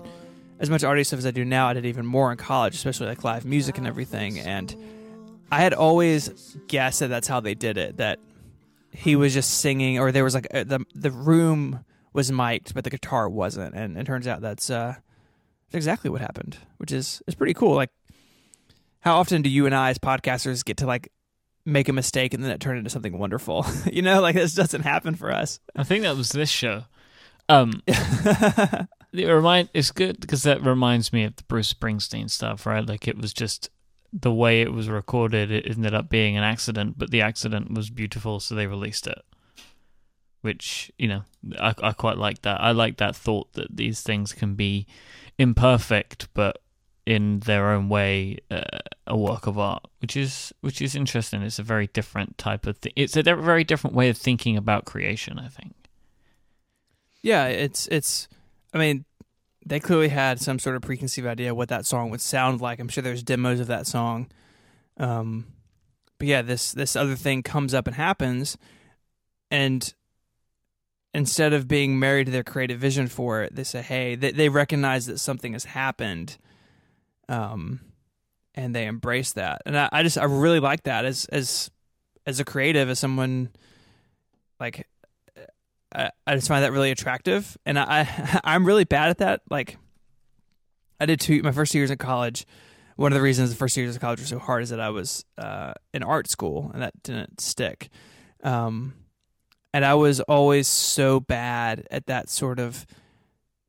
[0.62, 3.08] as much audio stuff as I do now, I did even more in college, especially
[3.08, 4.38] like live music and everything.
[4.38, 4.74] And
[5.50, 7.96] I had always guessed that that's how they did it.
[7.96, 8.20] That
[8.92, 12.84] he was just singing, or there was like a, the the room was mic'd, but
[12.84, 13.74] the guitar wasn't.
[13.74, 14.96] And it turns out that's uh,
[15.72, 17.74] exactly what happened, which is is pretty cool.
[17.74, 17.90] Like,
[19.00, 21.10] how often do you and I as podcasters get to like
[21.64, 23.66] make a mistake and then it turned into something wonderful?
[23.92, 25.58] you know, like this doesn't happen for us.
[25.74, 26.84] I think that was this show.
[27.48, 32.86] Um, it remind it's good because that reminds me of the Bruce Springsteen stuff, right?
[32.86, 33.70] Like it was just
[34.12, 35.50] the way it was recorded.
[35.50, 39.22] It ended up being an accident, but the accident was beautiful, so they released it.
[40.42, 41.22] Which you know,
[41.58, 42.60] I I quite like that.
[42.60, 44.86] I like that thought that these things can be
[45.38, 46.58] imperfect, but
[47.06, 48.62] in their own way, uh,
[49.06, 51.42] a work of art, which is which is interesting.
[51.42, 52.92] It's a very different type of thing.
[52.96, 55.38] It's a very different way of thinking about creation.
[55.38, 55.74] I think.
[57.22, 58.28] Yeah, it's it's.
[58.74, 59.04] I mean,
[59.64, 62.78] they clearly had some sort of preconceived idea what that song would sound like.
[62.80, 64.30] I'm sure there's demos of that song.
[64.96, 65.46] Um,
[66.18, 68.56] but yeah, this this other thing comes up and happens,
[69.50, 69.92] and
[71.14, 74.48] instead of being married to their creative vision for it, they say, "Hey," they they
[74.48, 76.38] recognize that something has happened,
[77.28, 77.80] um,
[78.54, 79.62] and they embrace that.
[79.66, 81.70] And I, I just I really like that as as
[82.26, 83.50] as a creative, as someone
[84.60, 84.86] like
[85.94, 89.42] I, I just find that really attractive, and I, I I'm really bad at that.
[89.50, 89.78] Like,
[91.00, 92.46] I did two my first two years in college.
[92.96, 94.80] One of the reasons the first two years of college were so hard is that
[94.80, 97.88] I was uh, in art school, and that didn't stick.
[98.42, 98.94] Um,
[99.72, 102.86] and I was always so bad at that sort of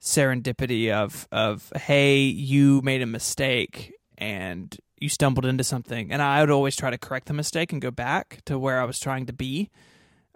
[0.02, 6.42] serendipity of of hey, you made a mistake and you stumbled into something, and I
[6.42, 9.26] would always try to correct the mistake and go back to where I was trying
[9.26, 9.70] to be.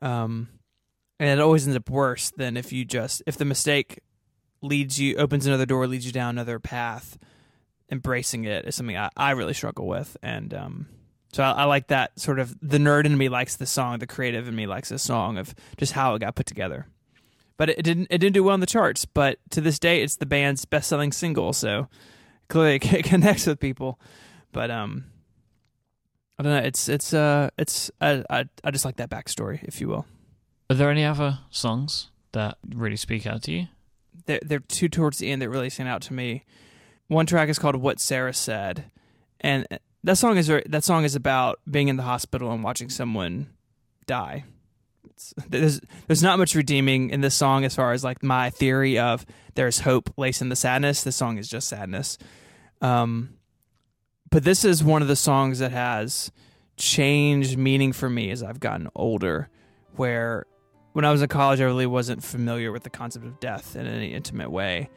[0.01, 0.49] Um,
[1.19, 3.99] and it always ends up worse than if you just if the mistake
[4.61, 7.17] leads you opens another door leads you down another path
[7.91, 10.87] embracing it is something i, I really struggle with and um
[11.33, 14.07] so I, I like that sort of the nerd in me likes the song the
[14.07, 16.87] creative in me likes the song of just how it got put together
[17.57, 20.15] but it, didn't it didn't do well in the charts but to this day it's
[20.17, 21.87] the band's best selling single so
[22.49, 23.99] clearly it connects with people
[24.51, 25.05] but um
[26.39, 26.59] I don't know.
[26.59, 30.05] It's it's uh it's I I, I just like that backstory, if you will.
[30.69, 33.67] Are there any other songs that really speak out to you?
[34.25, 36.43] They're, they're two towards the end that really stand out to me.
[37.07, 38.91] One track is called "What Sarah Said,"
[39.39, 39.65] and
[40.03, 43.47] that song is that song is about being in the hospital and watching someone
[44.05, 44.43] die,
[45.17, 48.99] it's, there's there's not much redeeming in this song as far as like my theory
[48.99, 49.25] of
[49.55, 51.03] there's hope laced in the sadness.
[51.03, 52.17] This song is just sadness.
[52.81, 53.35] Um,
[54.29, 56.31] but this is one of the songs that has
[56.75, 59.49] changed meaning for me as I've gotten older.
[59.95, 60.45] Where
[60.97, 63.85] when I was in college, I really wasn't familiar with the concept of death in
[63.85, 64.89] any intimate way,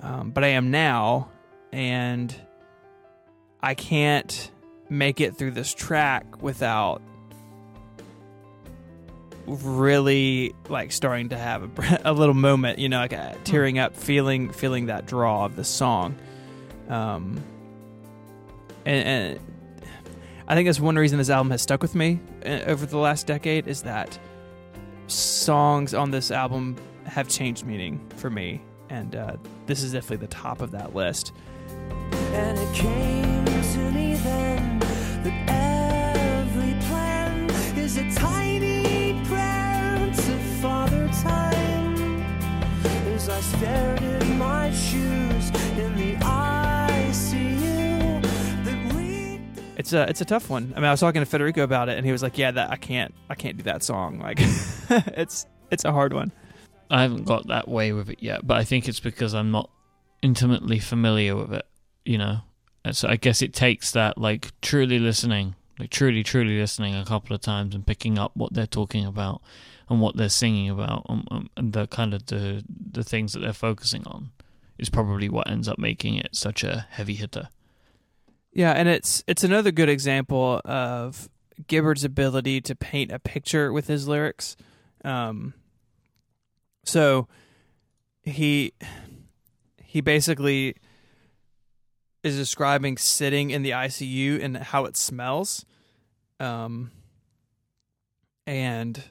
[0.00, 1.30] um, but I am now,
[1.70, 2.34] and
[3.62, 4.50] I can't
[4.88, 7.00] make it through this track without
[9.46, 13.94] really like starting to have a, a little moment, you know, like uh, tearing up,
[13.94, 16.16] feeling feeling that draw of the song.
[16.88, 17.40] Um,
[18.84, 19.40] and, and
[20.48, 23.28] I think that's one reason this album has stuck with me uh, over the last
[23.28, 24.18] decade is that
[25.08, 30.32] songs on this album have changed meaning for me, and uh, this is definitely the
[30.32, 31.32] top of that list.
[32.32, 34.78] And it came to me then
[35.22, 42.24] that every plan is a tiny prayer to Father Time.
[43.14, 45.25] As I stared in my shoes
[49.86, 50.72] It's a it's a tough one.
[50.74, 52.72] I mean, I was talking to Federico about it, and he was like, "Yeah, that
[52.72, 54.18] I can't I can't do that song.
[54.18, 54.38] Like,
[54.90, 56.32] it's it's a hard one."
[56.90, 59.70] I haven't got that way with it yet, but I think it's because I'm not
[60.22, 61.66] intimately familiar with it,
[62.04, 62.38] you know.
[62.90, 67.36] So I guess it takes that like truly listening, like truly, truly listening a couple
[67.36, 69.40] of times and picking up what they're talking about
[69.88, 73.38] and what they're singing about and, um, and the kind of the the things that
[73.38, 74.32] they're focusing on
[74.78, 77.50] is probably what ends up making it such a heavy hitter.
[78.56, 81.28] Yeah, and it's it's another good example of
[81.66, 84.56] Gibbard's ability to paint a picture with his lyrics.
[85.04, 85.52] Um,
[86.82, 87.28] so
[88.22, 88.72] he
[89.82, 90.74] he basically
[92.22, 95.66] is describing sitting in the ICU and how it smells,
[96.40, 96.92] um,
[98.46, 99.02] and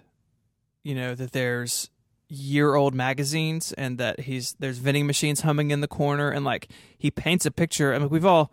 [0.81, 1.91] you know that there's
[2.29, 6.67] year old magazines and that he's there's vending machines humming in the corner and like
[6.97, 7.93] he paints a picture.
[7.93, 8.51] I mean, we've all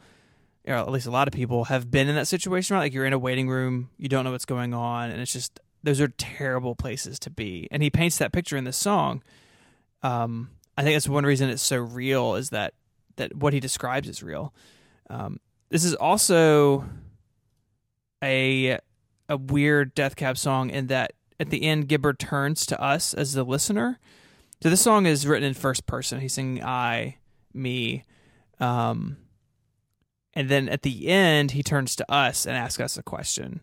[0.66, 2.81] you know, at least a lot of people have been in that situation, right?
[2.81, 5.61] Like you're in a waiting room, you don't know what's going on, and it's just
[5.83, 7.68] those are terrible places to be.
[7.70, 9.22] And he paints that picture in this song.
[10.03, 12.75] Um, I think that's one reason it's so real is that
[13.16, 14.55] that what he describes is real.
[15.11, 16.85] Um, this is also
[18.22, 18.79] a
[19.29, 23.33] a weird Death Cab song in that at the end Gibbard turns to us as
[23.33, 23.98] the listener.
[24.62, 26.20] So this song is written in first person.
[26.20, 27.16] He's singing I,
[27.53, 28.05] me.
[28.61, 29.16] Um,
[30.34, 33.60] and then at the end he turns to us and asks us a question.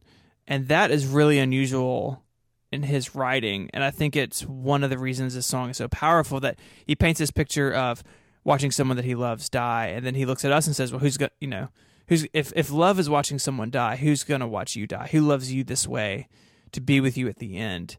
[0.48, 2.24] And that is really unusual
[2.72, 3.70] in his writing.
[3.74, 6.96] And i think it's one of the reasons this song is so powerful that he
[6.96, 8.04] paints this picture of
[8.44, 9.88] watching someone that he loves die.
[9.88, 11.70] And then he looks at us and says well who's going you know
[12.08, 15.10] who's if if love is watching someone die who's going to watch you die?
[15.12, 16.28] Who loves you this way
[16.72, 17.98] to be with you at the end?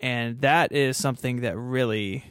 [0.00, 2.24] And that is something that really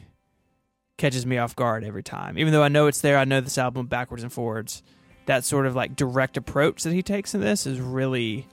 [0.96, 2.38] catches me off guard every time.
[2.38, 4.82] Even though i know it's there i know this album backwards and forwards
[5.28, 8.46] that sort of like direct approach that he takes in this is really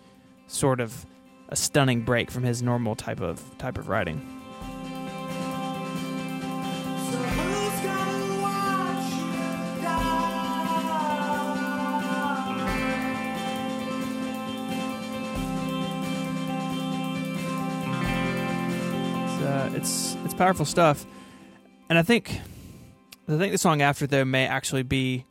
[0.47, 1.05] sort of
[1.47, 4.19] a stunning break from his normal type of type of writing.
[7.09, 10.25] So who's gonna watch you die?
[19.23, 21.05] It's, uh, it's it's powerful stuff,
[21.87, 22.37] and I think
[23.29, 25.25] I think the song after though may actually be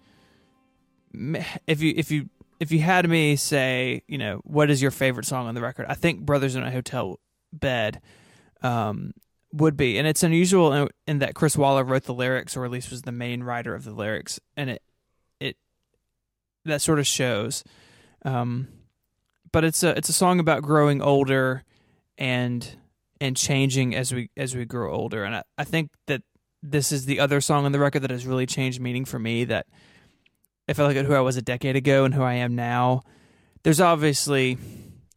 [1.67, 2.29] if you if you
[2.61, 5.87] if you had me say you know what is your favorite song on the record,
[5.89, 7.19] I think Brothers in a Hotel
[7.53, 8.01] Bed
[8.63, 9.13] um,
[9.53, 12.71] would be, and it's unusual in, in that Chris Walla wrote the lyrics, or at
[12.71, 14.83] least was the main writer of the lyrics, and it
[15.41, 15.57] it
[16.65, 17.63] that sort of shows.
[18.25, 18.69] Um,
[19.53, 21.63] but it's a it's a song about growing older
[22.19, 22.77] and
[23.21, 26.23] and changing as we as we grow older, and I, I think that
[26.63, 29.45] this is the other song on the record that has really changed meaning for me.
[29.45, 29.67] That
[30.67, 33.03] if I look at who I was a decade ago and who I am now,
[33.63, 34.59] there's obviously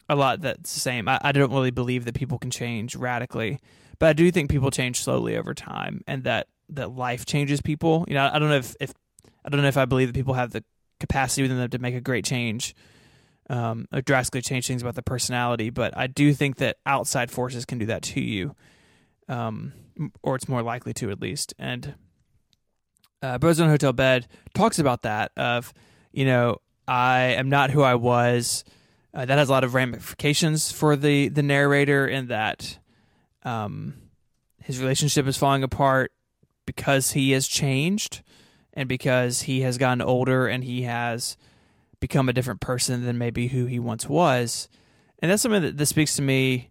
[0.10, 1.07] a lot that's the same.
[1.07, 3.60] I, I don't really believe that people can change radically,
[3.99, 8.05] but I do think people change slowly over time, and that that life changes people.
[8.07, 8.93] You know, I don't know if, if
[9.45, 10.63] I don't know if I believe that people have the
[10.99, 12.75] capacity within them to make a great change,
[13.49, 15.69] um, or drastically change things about the personality.
[15.69, 18.55] But I do think that outside forces can do that to you,
[19.27, 19.73] um,
[20.23, 21.53] or it's more likely to at least.
[21.57, 21.95] And
[23.21, 25.73] uh, on Hotel Bed talks about that of,
[26.12, 28.63] you know, I am not who I was.
[29.13, 32.78] Uh, that has a lot of ramifications for the the narrator in that
[33.43, 33.95] um,
[34.61, 36.11] his relationship is falling apart
[36.65, 38.22] because he has changed
[38.74, 41.38] and because he has gotten older and he has
[41.99, 44.68] become a different person than maybe who he once was.
[45.20, 46.70] And that's something that, that speaks to me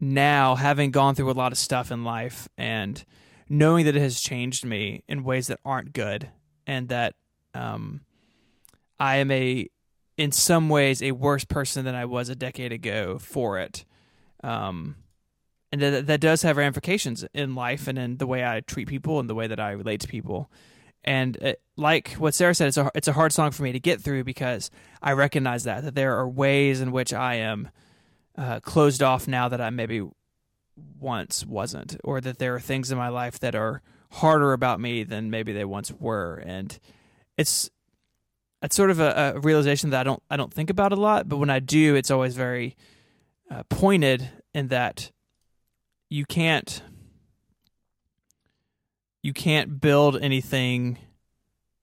[0.00, 3.04] now having gone through a lot of stuff in life and
[3.48, 6.28] knowing that it has changed me in ways that aren't good
[6.66, 7.14] and that
[7.54, 8.02] um,
[9.00, 9.68] I am a
[10.16, 13.84] in some ways a worse person than I was a decade ago for it.
[14.42, 14.96] Um,
[15.70, 19.20] and that that does have ramifications in life and in the way I treat people
[19.20, 20.50] and the way that I relate to people.
[21.04, 23.80] And it, like what Sarah said, it's a it's a hard song for me to
[23.80, 24.70] get through because
[25.02, 27.70] I recognize that that there are ways in which I am
[28.36, 30.08] uh, closed off now that I maybe
[30.98, 35.04] once wasn't, or that there are things in my life that are harder about me
[35.04, 36.78] than maybe they once were, and
[37.36, 37.70] it's
[38.62, 41.28] it's sort of a, a realization that I don't I don't think about a lot,
[41.28, 42.76] but when I do, it's always very
[43.50, 45.10] uh, pointed in that
[46.10, 46.82] you can't
[49.22, 50.98] you can't build anything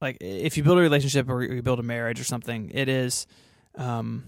[0.02, 3.28] like if you build a relationship or you build a marriage or something it is
[3.76, 4.24] um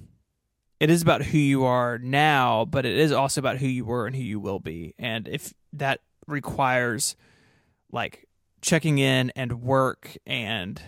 [0.79, 4.05] it is about who you are now but it is also about who you were
[4.05, 7.15] and who you will be and if that requires
[7.91, 8.27] like
[8.61, 10.81] checking in and work and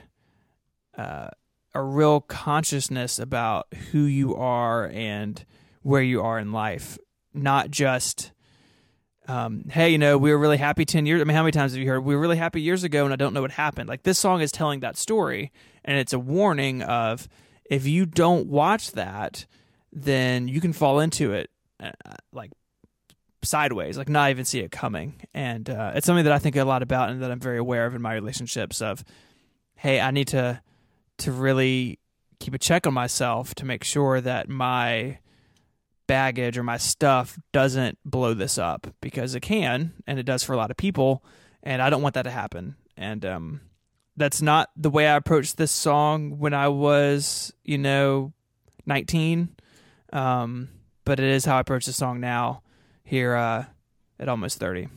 [0.97, 1.29] uh
[1.75, 5.45] a real consciousness about who you are and
[5.83, 6.97] where you are in life
[7.33, 8.31] not just
[9.29, 11.21] um, hey, you know, we were really happy 10 years.
[11.21, 13.13] I mean, how many times have you heard we were really happy years ago and
[13.13, 13.87] I don't know what happened?
[13.87, 15.51] Like, this song is telling that story,
[15.85, 17.29] and it's a warning of
[17.69, 19.45] if you don't watch that,
[19.91, 21.49] then you can fall into it
[21.81, 21.91] uh,
[22.31, 22.51] like
[23.43, 25.21] sideways, like not even see it coming.
[25.33, 27.85] And uh, it's something that I think a lot about and that I'm very aware
[27.85, 29.03] of in my relationships of,
[29.75, 30.61] hey, I need to
[31.19, 31.99] to really
[32.39, 35.19] keep a check on myself to make sure that my
[36.07, 40.53] baggage or my stuff doesn't blow this up because it can and it does for
[40.53, 41.23] a lot of people
[41.61, 42.75] and I don't want that to happen.
[42.95, 43.61] And um
[44.15, 48.33] that's not the way I approached this song when I was, you know,
[48.85, 49.55] 19.
[50.12, 50.70] Um
[51.05, 52.62] but it is how I approach the song now
[53.03, 53.66] here uh
[54.20, 54.89] at almost 30.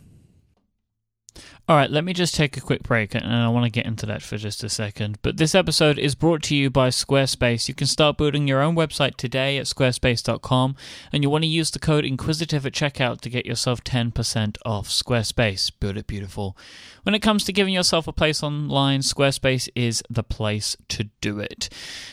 [1.69, 4.05] All right, let me just take a quick break and I want to get into
[4.07, 5.21] that for just a second.
[5.23, 7.69] But this episode is brought to you by Squarespace.
[7.69, 10.75] You can start building your own website today at squarespace.com
[11.13, 14.89] and you want to use the code Inquisitive at checkout to get yourself 10% off
[14.89, 15.71] Squarespace.
[15.79, 16.57] Build it beautiful.
[17.05, 21.39] When it comes to giving yourself a place online, Squarespace is the place to do
[21.39, 21.69] it.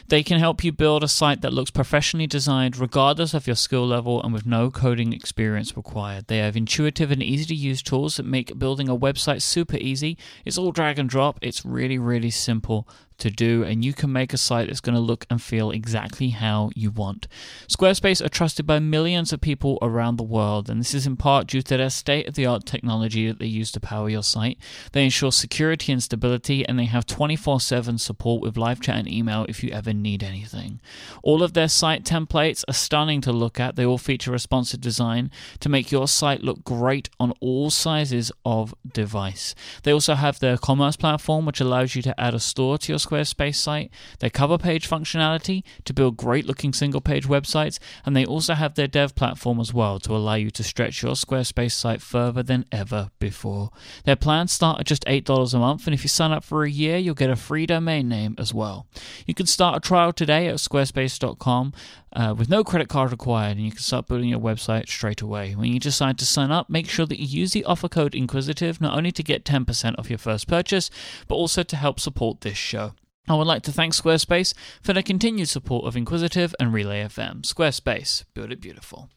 [0.09, 3.87] They can help you build a site that looks professionally designed regardless of your skill
[3.87, 6.27] level and with no coding experience required.
[6.27, 10.17] They have intuitive and easy to use tools that make building a website super easy.
[10.45, 11.39] It's all drag and drop.
[11.41, 12.87] It's really, really simple
[13.19, 16.29] to do, and you can make a site that's going to look and feel exactly
[16.29, 17.27] how you want.
[17.67, 21.47] Squarespace are trusted by millions of people around the world, and this is in part
[21.47, 24.57] due to their state of the art technology that they use to power your site.
[24.91, 29.11] They ensure security and stability, and they have 24 7 support with live chat and
[29.11, 30.79] email if you ever need anything.
[31.23, 33.75] All of their site templates are stunning to look at.
[33.75, 38.73] They all feature responsive design to make your site look great on all sizes of
[38.91, 39.55] device.
[39.83, 42.99] They also have their commerce platform, which allows you to add a store to your
[43.09, 48.25] Squarespace site, their cover page functionality to build great looking single page websites, and they
[48.25, 52.01] also have their dev platform as well to allow you to stretch your Squarespace site
[52.01, 53.71] further than ever before.
[54.05, 56.69] Their plans start at just $8 a month, and if you sign up for a
[56.69, 58.85] year, you'll get a free domain name as well.
[59.25, 61.73] You can start a trial today at squarespace.com
[62.13, 65.55] uh, with no credit card required, and you can start building your website straight away.
[65.55, 68.81] When you decide to sign up, make sure that you use the offer code Inquisitive
[68.81, 70.89] not only to get 10% off your first purchase,
[71.27, 72.93] but also to help support this show.
[73.27, 77.41] I would like to thank Squarespace for their continued support of Inquisitive and Relay FM.
[77.41, 79.09] Squarespace, build it beautiful.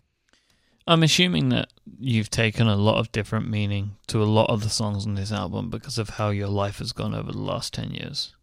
[0.86, 4.68] I'm assuming that you've taken a lot of different meaning to a lot of the
[4.68, 7.92] songs on this album because of how your life has gone over the last 10
[7.92, 8.34] years.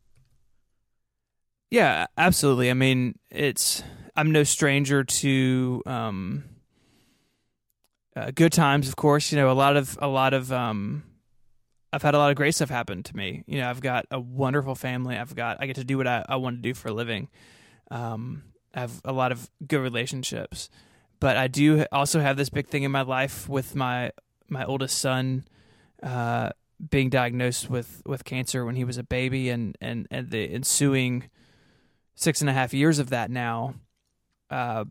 [1.70, 2.72] Yeah, absolutely.
[2.72, 3.84] I mean, it's
[4.16, 6.44] I'm no stranger to um,
[8.16, 9.32] uh, good times, of course.
[9.32, 11.04] You know, a lot of a lot of um,
[11.92, 13.44] I've had a lot of great stuff happen to me.
[13.48, 15.18] You know, I've got a wonderful family.
[15.18, 17.30] I've got I get to do what I, I want to do for a living.
[17.90, 20.70] Um, I have a lot of good relationships,
[21.20, 24.12] but I do also have this big thing in my life with my
[24.48, 25.46] my oldest son
[26.04, 26.52] uh,
[26.90, 31.30] being diagnosed with, with cancer when he was a baby, and and and the ensuing
[32.16, 33.74] six and a half years of that now.
[34.52, 34.86] Uh,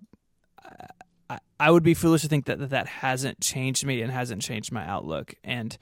[1.31, 4.43] I, I would be foolish to think that, that that hasn't changed me and hasn't
[4.43, 5.35] changed my outlook.
[5.45, 5.77] And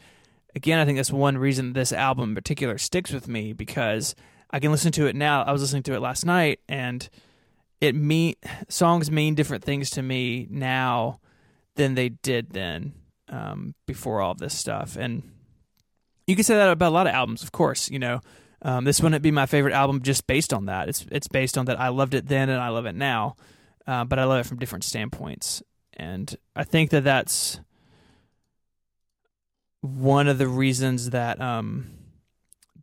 [0.56, 4.16] again, I think that's one reason this album in particular sticks with me because
[4.50, 5.42] I can listen to it now.
[5.42, 7.08] I was listening to it last night, and
[7.80, 8.34] it mean
[8.68, 11.20] songs mean different things to me now
[11.76, 12.94] than they did then
[13.28, 14.96] um, before all this stuff.
[14.96, 15.30] And
[16.26, 17.90] you can say that about a lot of albums, of course.
[17.90, 18.20] You know,
[18.62, 20.88] um, this wouldn't be my favorite album just based on that.
[20.88, 23.36] It's it's based on that I loved it then and I love it now,
[23.86, 25.62] uh, but I love it from different standpoints.
[25.98, 27.60] and I think that that's
[29.80, 31.90] one of the reasons that um,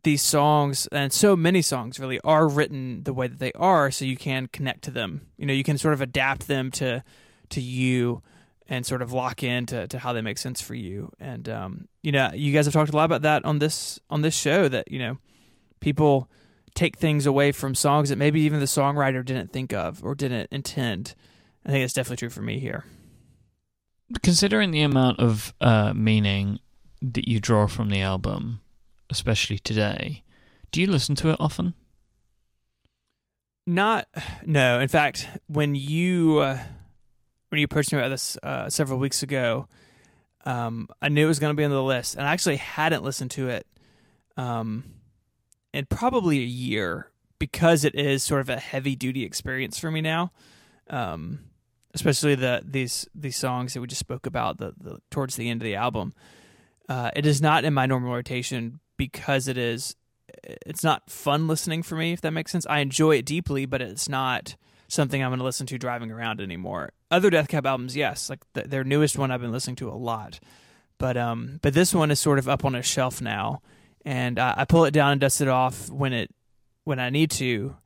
[0.02, 4.04] these songs and so many songs really are written the way that they are, so
[4.04, 5.26] you can connect to them.
[5.36, 7.02] You know, you can sort of adapt them to
[7.50, 8.22] to you
[8.66, 11.10] and sort of lock in to, to how they make sense for you.
[11.20, 14.22] And um, you know, you guys have talked a lot about that on this on
[14.22, 15.18] this show that you know
[15.80, 16.30] people
[16.74, 20.48] take things away from songs that maybe even the songwriter didn't think of or didn't
[20.50, 21.14] intend.
[21.64, 22.84] I think it's definitely true for me here.
[24.22, 26.58] Considering the amount of uh, meaning
[27.12, 28.60] that you draw from the album,
[29.10, 30.22] especially today,
[30.70, 31.74] do you listen to it often?
[33.66, 34.08] Not
[34.44, 34.80] no.
[34.80, 36.58] In fact, when you uh,
[37.48, 39.68] when you approached me about this uh, several weeks ago,
[40.44, 43.02] um, I knew it was going to be on the list, and I actually hadn't
[43.02, 43.66] listened to it
[44.36, 44.84] um,
[45.72, 50.00] in probably a year because it is sort of a heavy duty experience for me
[50.00, 50.32] now.
[50.90, 51.40] Um,
[51.94, 55.62] especially the these these songs that we just spoke about the, the towards the end
[55.62, 56.12] of the album.
[56.88, 59.96] Uh, it is not in my normal rotation because it is
[60.44, 62.66] it's not fun listening for me if that makes sense.
[62.66, 64.56] I enjoy it deeply, but it's not
[64.88, 66.92] something I'm going to listen to driving around anymore.
[67.10, 69.94] Other Death Cab albums, yes, like the, their newest one I've been listening to a
[69.94, 70.40] lot.
[70.98, 73.62] But um but this one is sort of up on a shelf now
[74.04, 76.30] and I, I pull it down and dust it off when it
[76.84, 77.76] when I need to.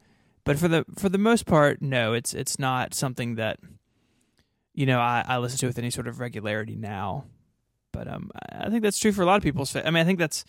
[0.45, 3.59] But for the for the most part, no, it's it's not something that
[4.75, 7.25] you know I, I listen to with any sort of regularity now.
[7.93, 9.73] But um, I think that's true for a lot of people's.
[9.73, 10.45] Fa- I mean, I think that's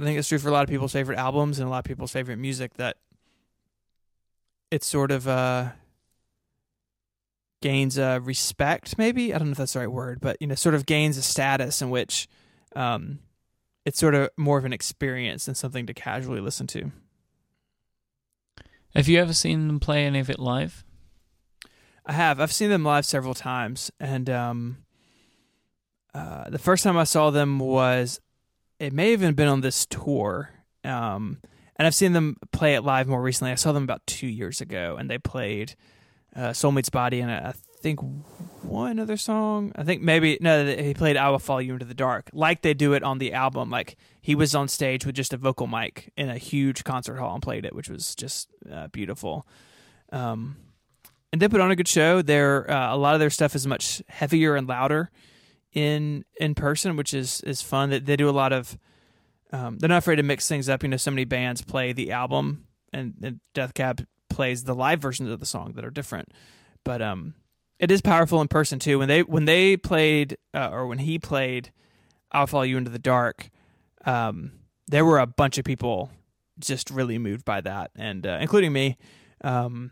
[0.00, 1.84] I think it's true for a lot of people's favorite albums and a lot of
[1.84, 2.96] people's favorite music that
[4.70, 5.70] it sort of uh
[7.60, 10.54] gains uh respect maybe i don't know if that's the right word but you know
[10.54, 12.26] sort of gains a status in which
[12.74, 13.20] um
[13.84, 16.90] it's sort of more of an experience than something to casually listen to
[18.94, 20.84] Have you ever seen them play any of it live?
[22.04, 22.40] I have.
[22.40, 24.84] I've seen them live several times, and um,
[26.14, 28.20] uh, the first time I saw them was
[28.78, 30.50] it may have even been on this tour.
[30.84, 31.38] Um,
[31.76, 33.52] and I've seen them play it live more recently.
[33.52, 35.74] I saw them about two years ago, and they played
[36.36, 38.00] uh, "Soul Meets Body" and I think
[38.62, 39.72] one other song.
[39.74, 42.74] I think maybe no, he played "I Will Follow You Into the Dark," like they
[42.74, 43.70] do it on the album.
[43.70, 47.34] Like he was on stage with just a vocal mic in a huge concert hall
[47.34, 49.46] and played it, which was just uh, beautiful.
[50.12, 50.56] Um,
[51.32, 52.20] and they put on a good show.
[52.20, 55.10] Their uh, a lot of their stuff is much heavier and louder
[55.72, 57.90] in in person, which is is fun.
[57.90, 58.78] That they, do a lot of.
[59.52, 60.82] Um, they're not afraid to mix things up.
[60.82, 65.00] You know, so many bands play the album, and, and Death Cab plays the live
[65.00, 66.30] versions of the song that are different.
[66.84, 67.34] But um,
[67.78, 68.98] it is powerful in person too.
[68.98, 71.72] When they when they played uh, or when he played,
[72.30, 73.50] "I'll Follow You Into the Dark,"
[74.04, 74.52] um,
[74.88, 76.10] there were a bunch of people
[76.58, 78.96] just really moved by that, and uh, including me.
[79.44, 79.90] Um,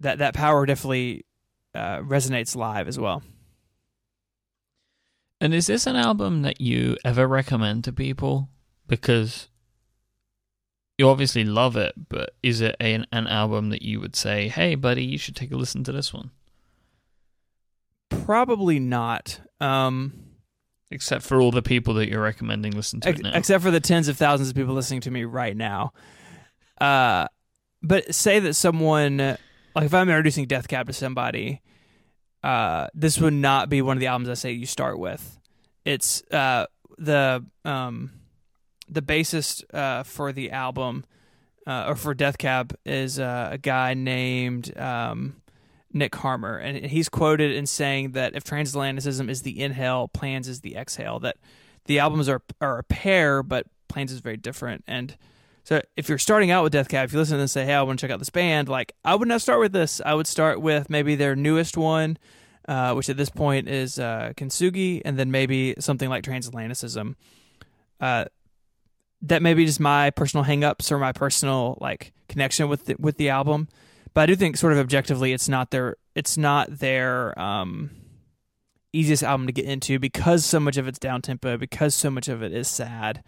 [0.00, 1.24] that that power definitely
[1.74, 3.22] uh, resonates live as well.
[5.40, 8.48] And is this an album that you ever recommend to people?
[8.86, 9.48] Because
[10.98, 14.74] you obviously love it, but is it an, an album that you would say, "Hey,
[14.74, 16.30] buddy, you should take a listen to this one"?
[18.08, 19.40] Probably not.
[19.60, 20.12] Um,
[20.90, 23.32] Except for all the people that you're recommending listen to ex- it now.
[23.34, 25.92] except for the tens of thousands of people listening to me right now.
[26.80, 27.26] Uh,
[27.82, 31.62] but say that someone, like if I'm introducing Death Cab to somebody,
[32.44, 35.40] uh, this would not be one of the albums I say you start with.
[35.86, 36.66] It's uh,
[36.98, 38.12] the um,
[38.86, 41.06] the bassist uh, for the album
[41.66, 45.36] uh, or for Death Cab is uh, a guy named um,
[45.90, 50.60] Nick Harmer, and he's quoted in saying that if transatlanticism is the inhale, plans is
[50.60, 51.18] the exhale.
[51.20, 51.38] That
[51.86, 54.84] the albums are are a pair, but plans is very different.
[54.86, 55.16] And
[55.64, 57.82] so, if you're starting out with Death Cab, if you listen and say, "Hey, I
[57.82, 60.00] want to check out this band," like I would not start with this.
[60.04, 62.18] I would start with maybe their newest one,
[62.68, 67.16] uh, which at this point is uh, Kintsugi, and then maybe something like Transatlanticism.
[68.00, 68.26] Uh,
[69.22, 73.16] that may be just my personal hangups or my personal like connection with the, with
[73.16, 73.68] the album
[74.14, 77.90] but I do think sort of objectively it's not their it's not their um,
[78.92, 82.28] easiest album to get into because so much of it's down tempo because so much
[82.28, 83.22] of it is sad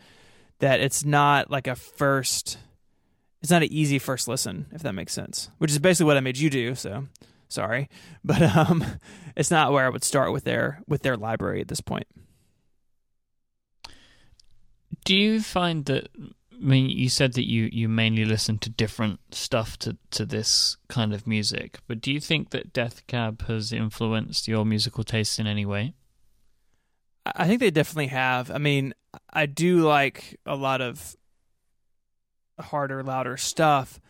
[0.60, 2.58] that it's not like a first
[3.42, 6.20] it's not an easy first listen if that makes sense which is basically what I
[6.20, 7.06] made you do so
[7.48, 7.88] sorry
[8.24, 8.84] but um
[9.36, 12.06] it's not where I would start with their with their library at this point
[15.06, 16.08] Do you find that?
[16.52, 20.78] I mean, you said that you, you mainly listen to different stuff to, to this
[20.88, 25.38] kind of music, but do you think that Death Cab has influenced your musical taste
[25.38, 25.94] in any way?
[27.34, 28.50] I think they definitely have.
[28.50, 28.94] I mean,
[29.32, 31.16] I do like a lot of
[32.58, 34.00] harder, louder stuff,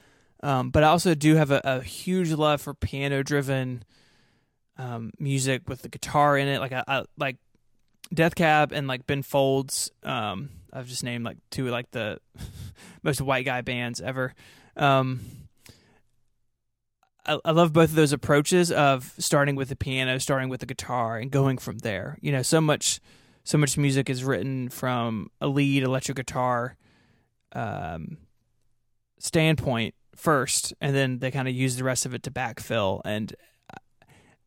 [0.42, 3.84] um, but I also do have a, a huge love for piano-driven
[4.78, 6.60] um, music with the guitar in it.
[6.60, 7.36] Like I, I like
[8.12, 9.90] Death Cab and like Ben Folds.
[10.02, 12.20] Um, I've just named like two of like the
[13.02, 14.34] most white guy bands ever.
[14.76, 15.20] Um,
[17.26, 21.18] I, love both of those approaches of starting with the piano, starting with the guitar,
[21.18, 22.18] and going from there.
[22.20, 23.00] You know, so much,
[23.44, 26.76] so much music is written from a lead electric guitar
[27.52, 28.18] um,
[29.18, 33.00] standpoint first, and then they kind of use the rest of it to backfill.
[33.04, 33.34] And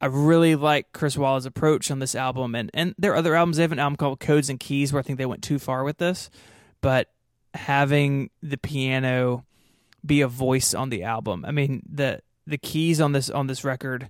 [0.01, 3.57] I really like Chris Walla's approach on this album, and and there are other albums.
[3.57, 5.83] They have an album called Codes and Keys where I think they went too far
[5.83, 6.29] with this,
[6.81, 7.09] but
[7.53, 9.45] having the piano
[10.05, 11.43] be a voice on the album.
[11.45, 14.09] I mean the the keys on this on this record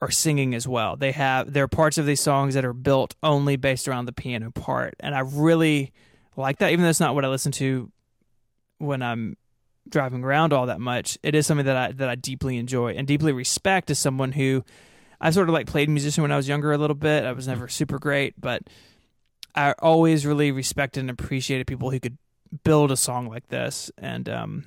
[0.00, 0.96] are singing as well.
[0.96, 4.12] They have there are parts of these songs that are built only based around the
[4.12, 5.92] piano part, and I really
[6.36, 6.72] like that.
[6.72, 7.90] Even though it's not what I listen to
[8.78, 9.36] when I'm
[9.88, 13.06] driving around all that much, it is something that I that I deeply enjoy and
[13.06, 14.64] deeply respect as someone who
[15.20, 17.24] I sort of like played musician when I was younger a little bit.
[17.24, 18.62] I was never super great, but
[19.54, 22.16] I always really respected and appreciated people who could
[22.64, 23.90] build a song like this.
[23.98, 24.64] And um,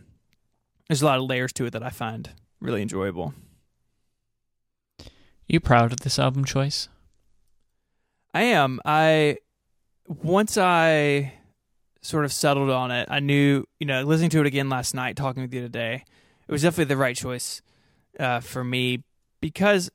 [0.88, 2.30] there's a lot of layers to it that I find
[2.64, 3.34] really enjoyable.
[5.48, 6.88] You proud of this album choice?
[8.34, 8.80] I am.
[8.86, 9.38] I
[10.08, 11.34] once I
[12.02, 15.16] sort of settled on it, I knew, you know, listening to it again last night,
[15.16, 16.04] talking with you today,
[16.48, 17.62] it was definitely the right choice
[18.20, 19.04] uh, for me
[19.42, 19.92] because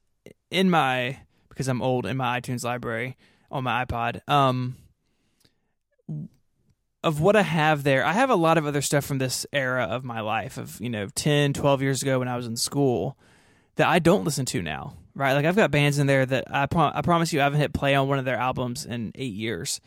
[0.50, 3.16] in my because I'm old in my iTunes library
[3.50, 4.76] on my iPod, um,
[7.02, 9.84] of what I have there, I have a lot of other stuff from this era
[9.84, 13.16] of my life of, you know, 10, 12 years ago when I was in school
[13.76, 15.34] that I don't listen to now, right?
[15.34, 17.72] Like I've got bands in there that I, pro- I promise you I haven't hit
[17.72, 19.80] play on one of their albums in eight years.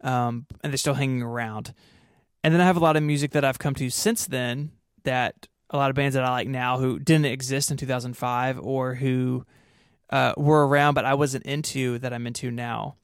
[0.00, 1.74] Um, and they're still hanging around.
[2.42, 4.72] And then I have a lot of music that I've come to since then
[5.04, 8.94] that a lot of bands that I like now who didn't exist in 2005 or
[8.94, 9.44] who
[10.10, 12.96] uh, were around but I wasn't into that I'm into now.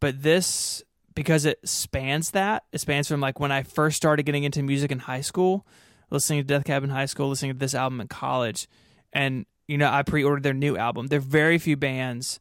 [0.00, 0.82] But this
[1.14, 2.64] because it spans that.
[2.72, 5.66] It spans from like when I first started getting into music in high school,
[6.10, 8.68] listening to Death Cab in high school, listening to this album in college,
[9.12, 11.06] and you know I pre-ordered their new album.
[11.08, 12.40] There are very few bands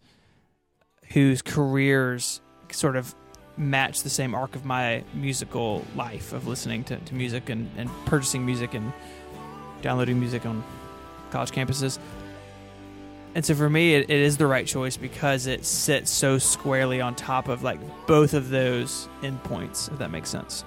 [1.13, 3.13] whose careers sort of
[3.55, 7.89] match the same arc of my musical life of listening to, to music and, and
[8.05, 8.91] purchasing music and
[9.83, 10.63] downloading music on
[11.29, 11.99] college campuses.
[13.35, 17.01] And so for me, it, it is the right choice because it sits so squarely
[17.01, 20.63] on top of like both of those endpoints, if that makes sense.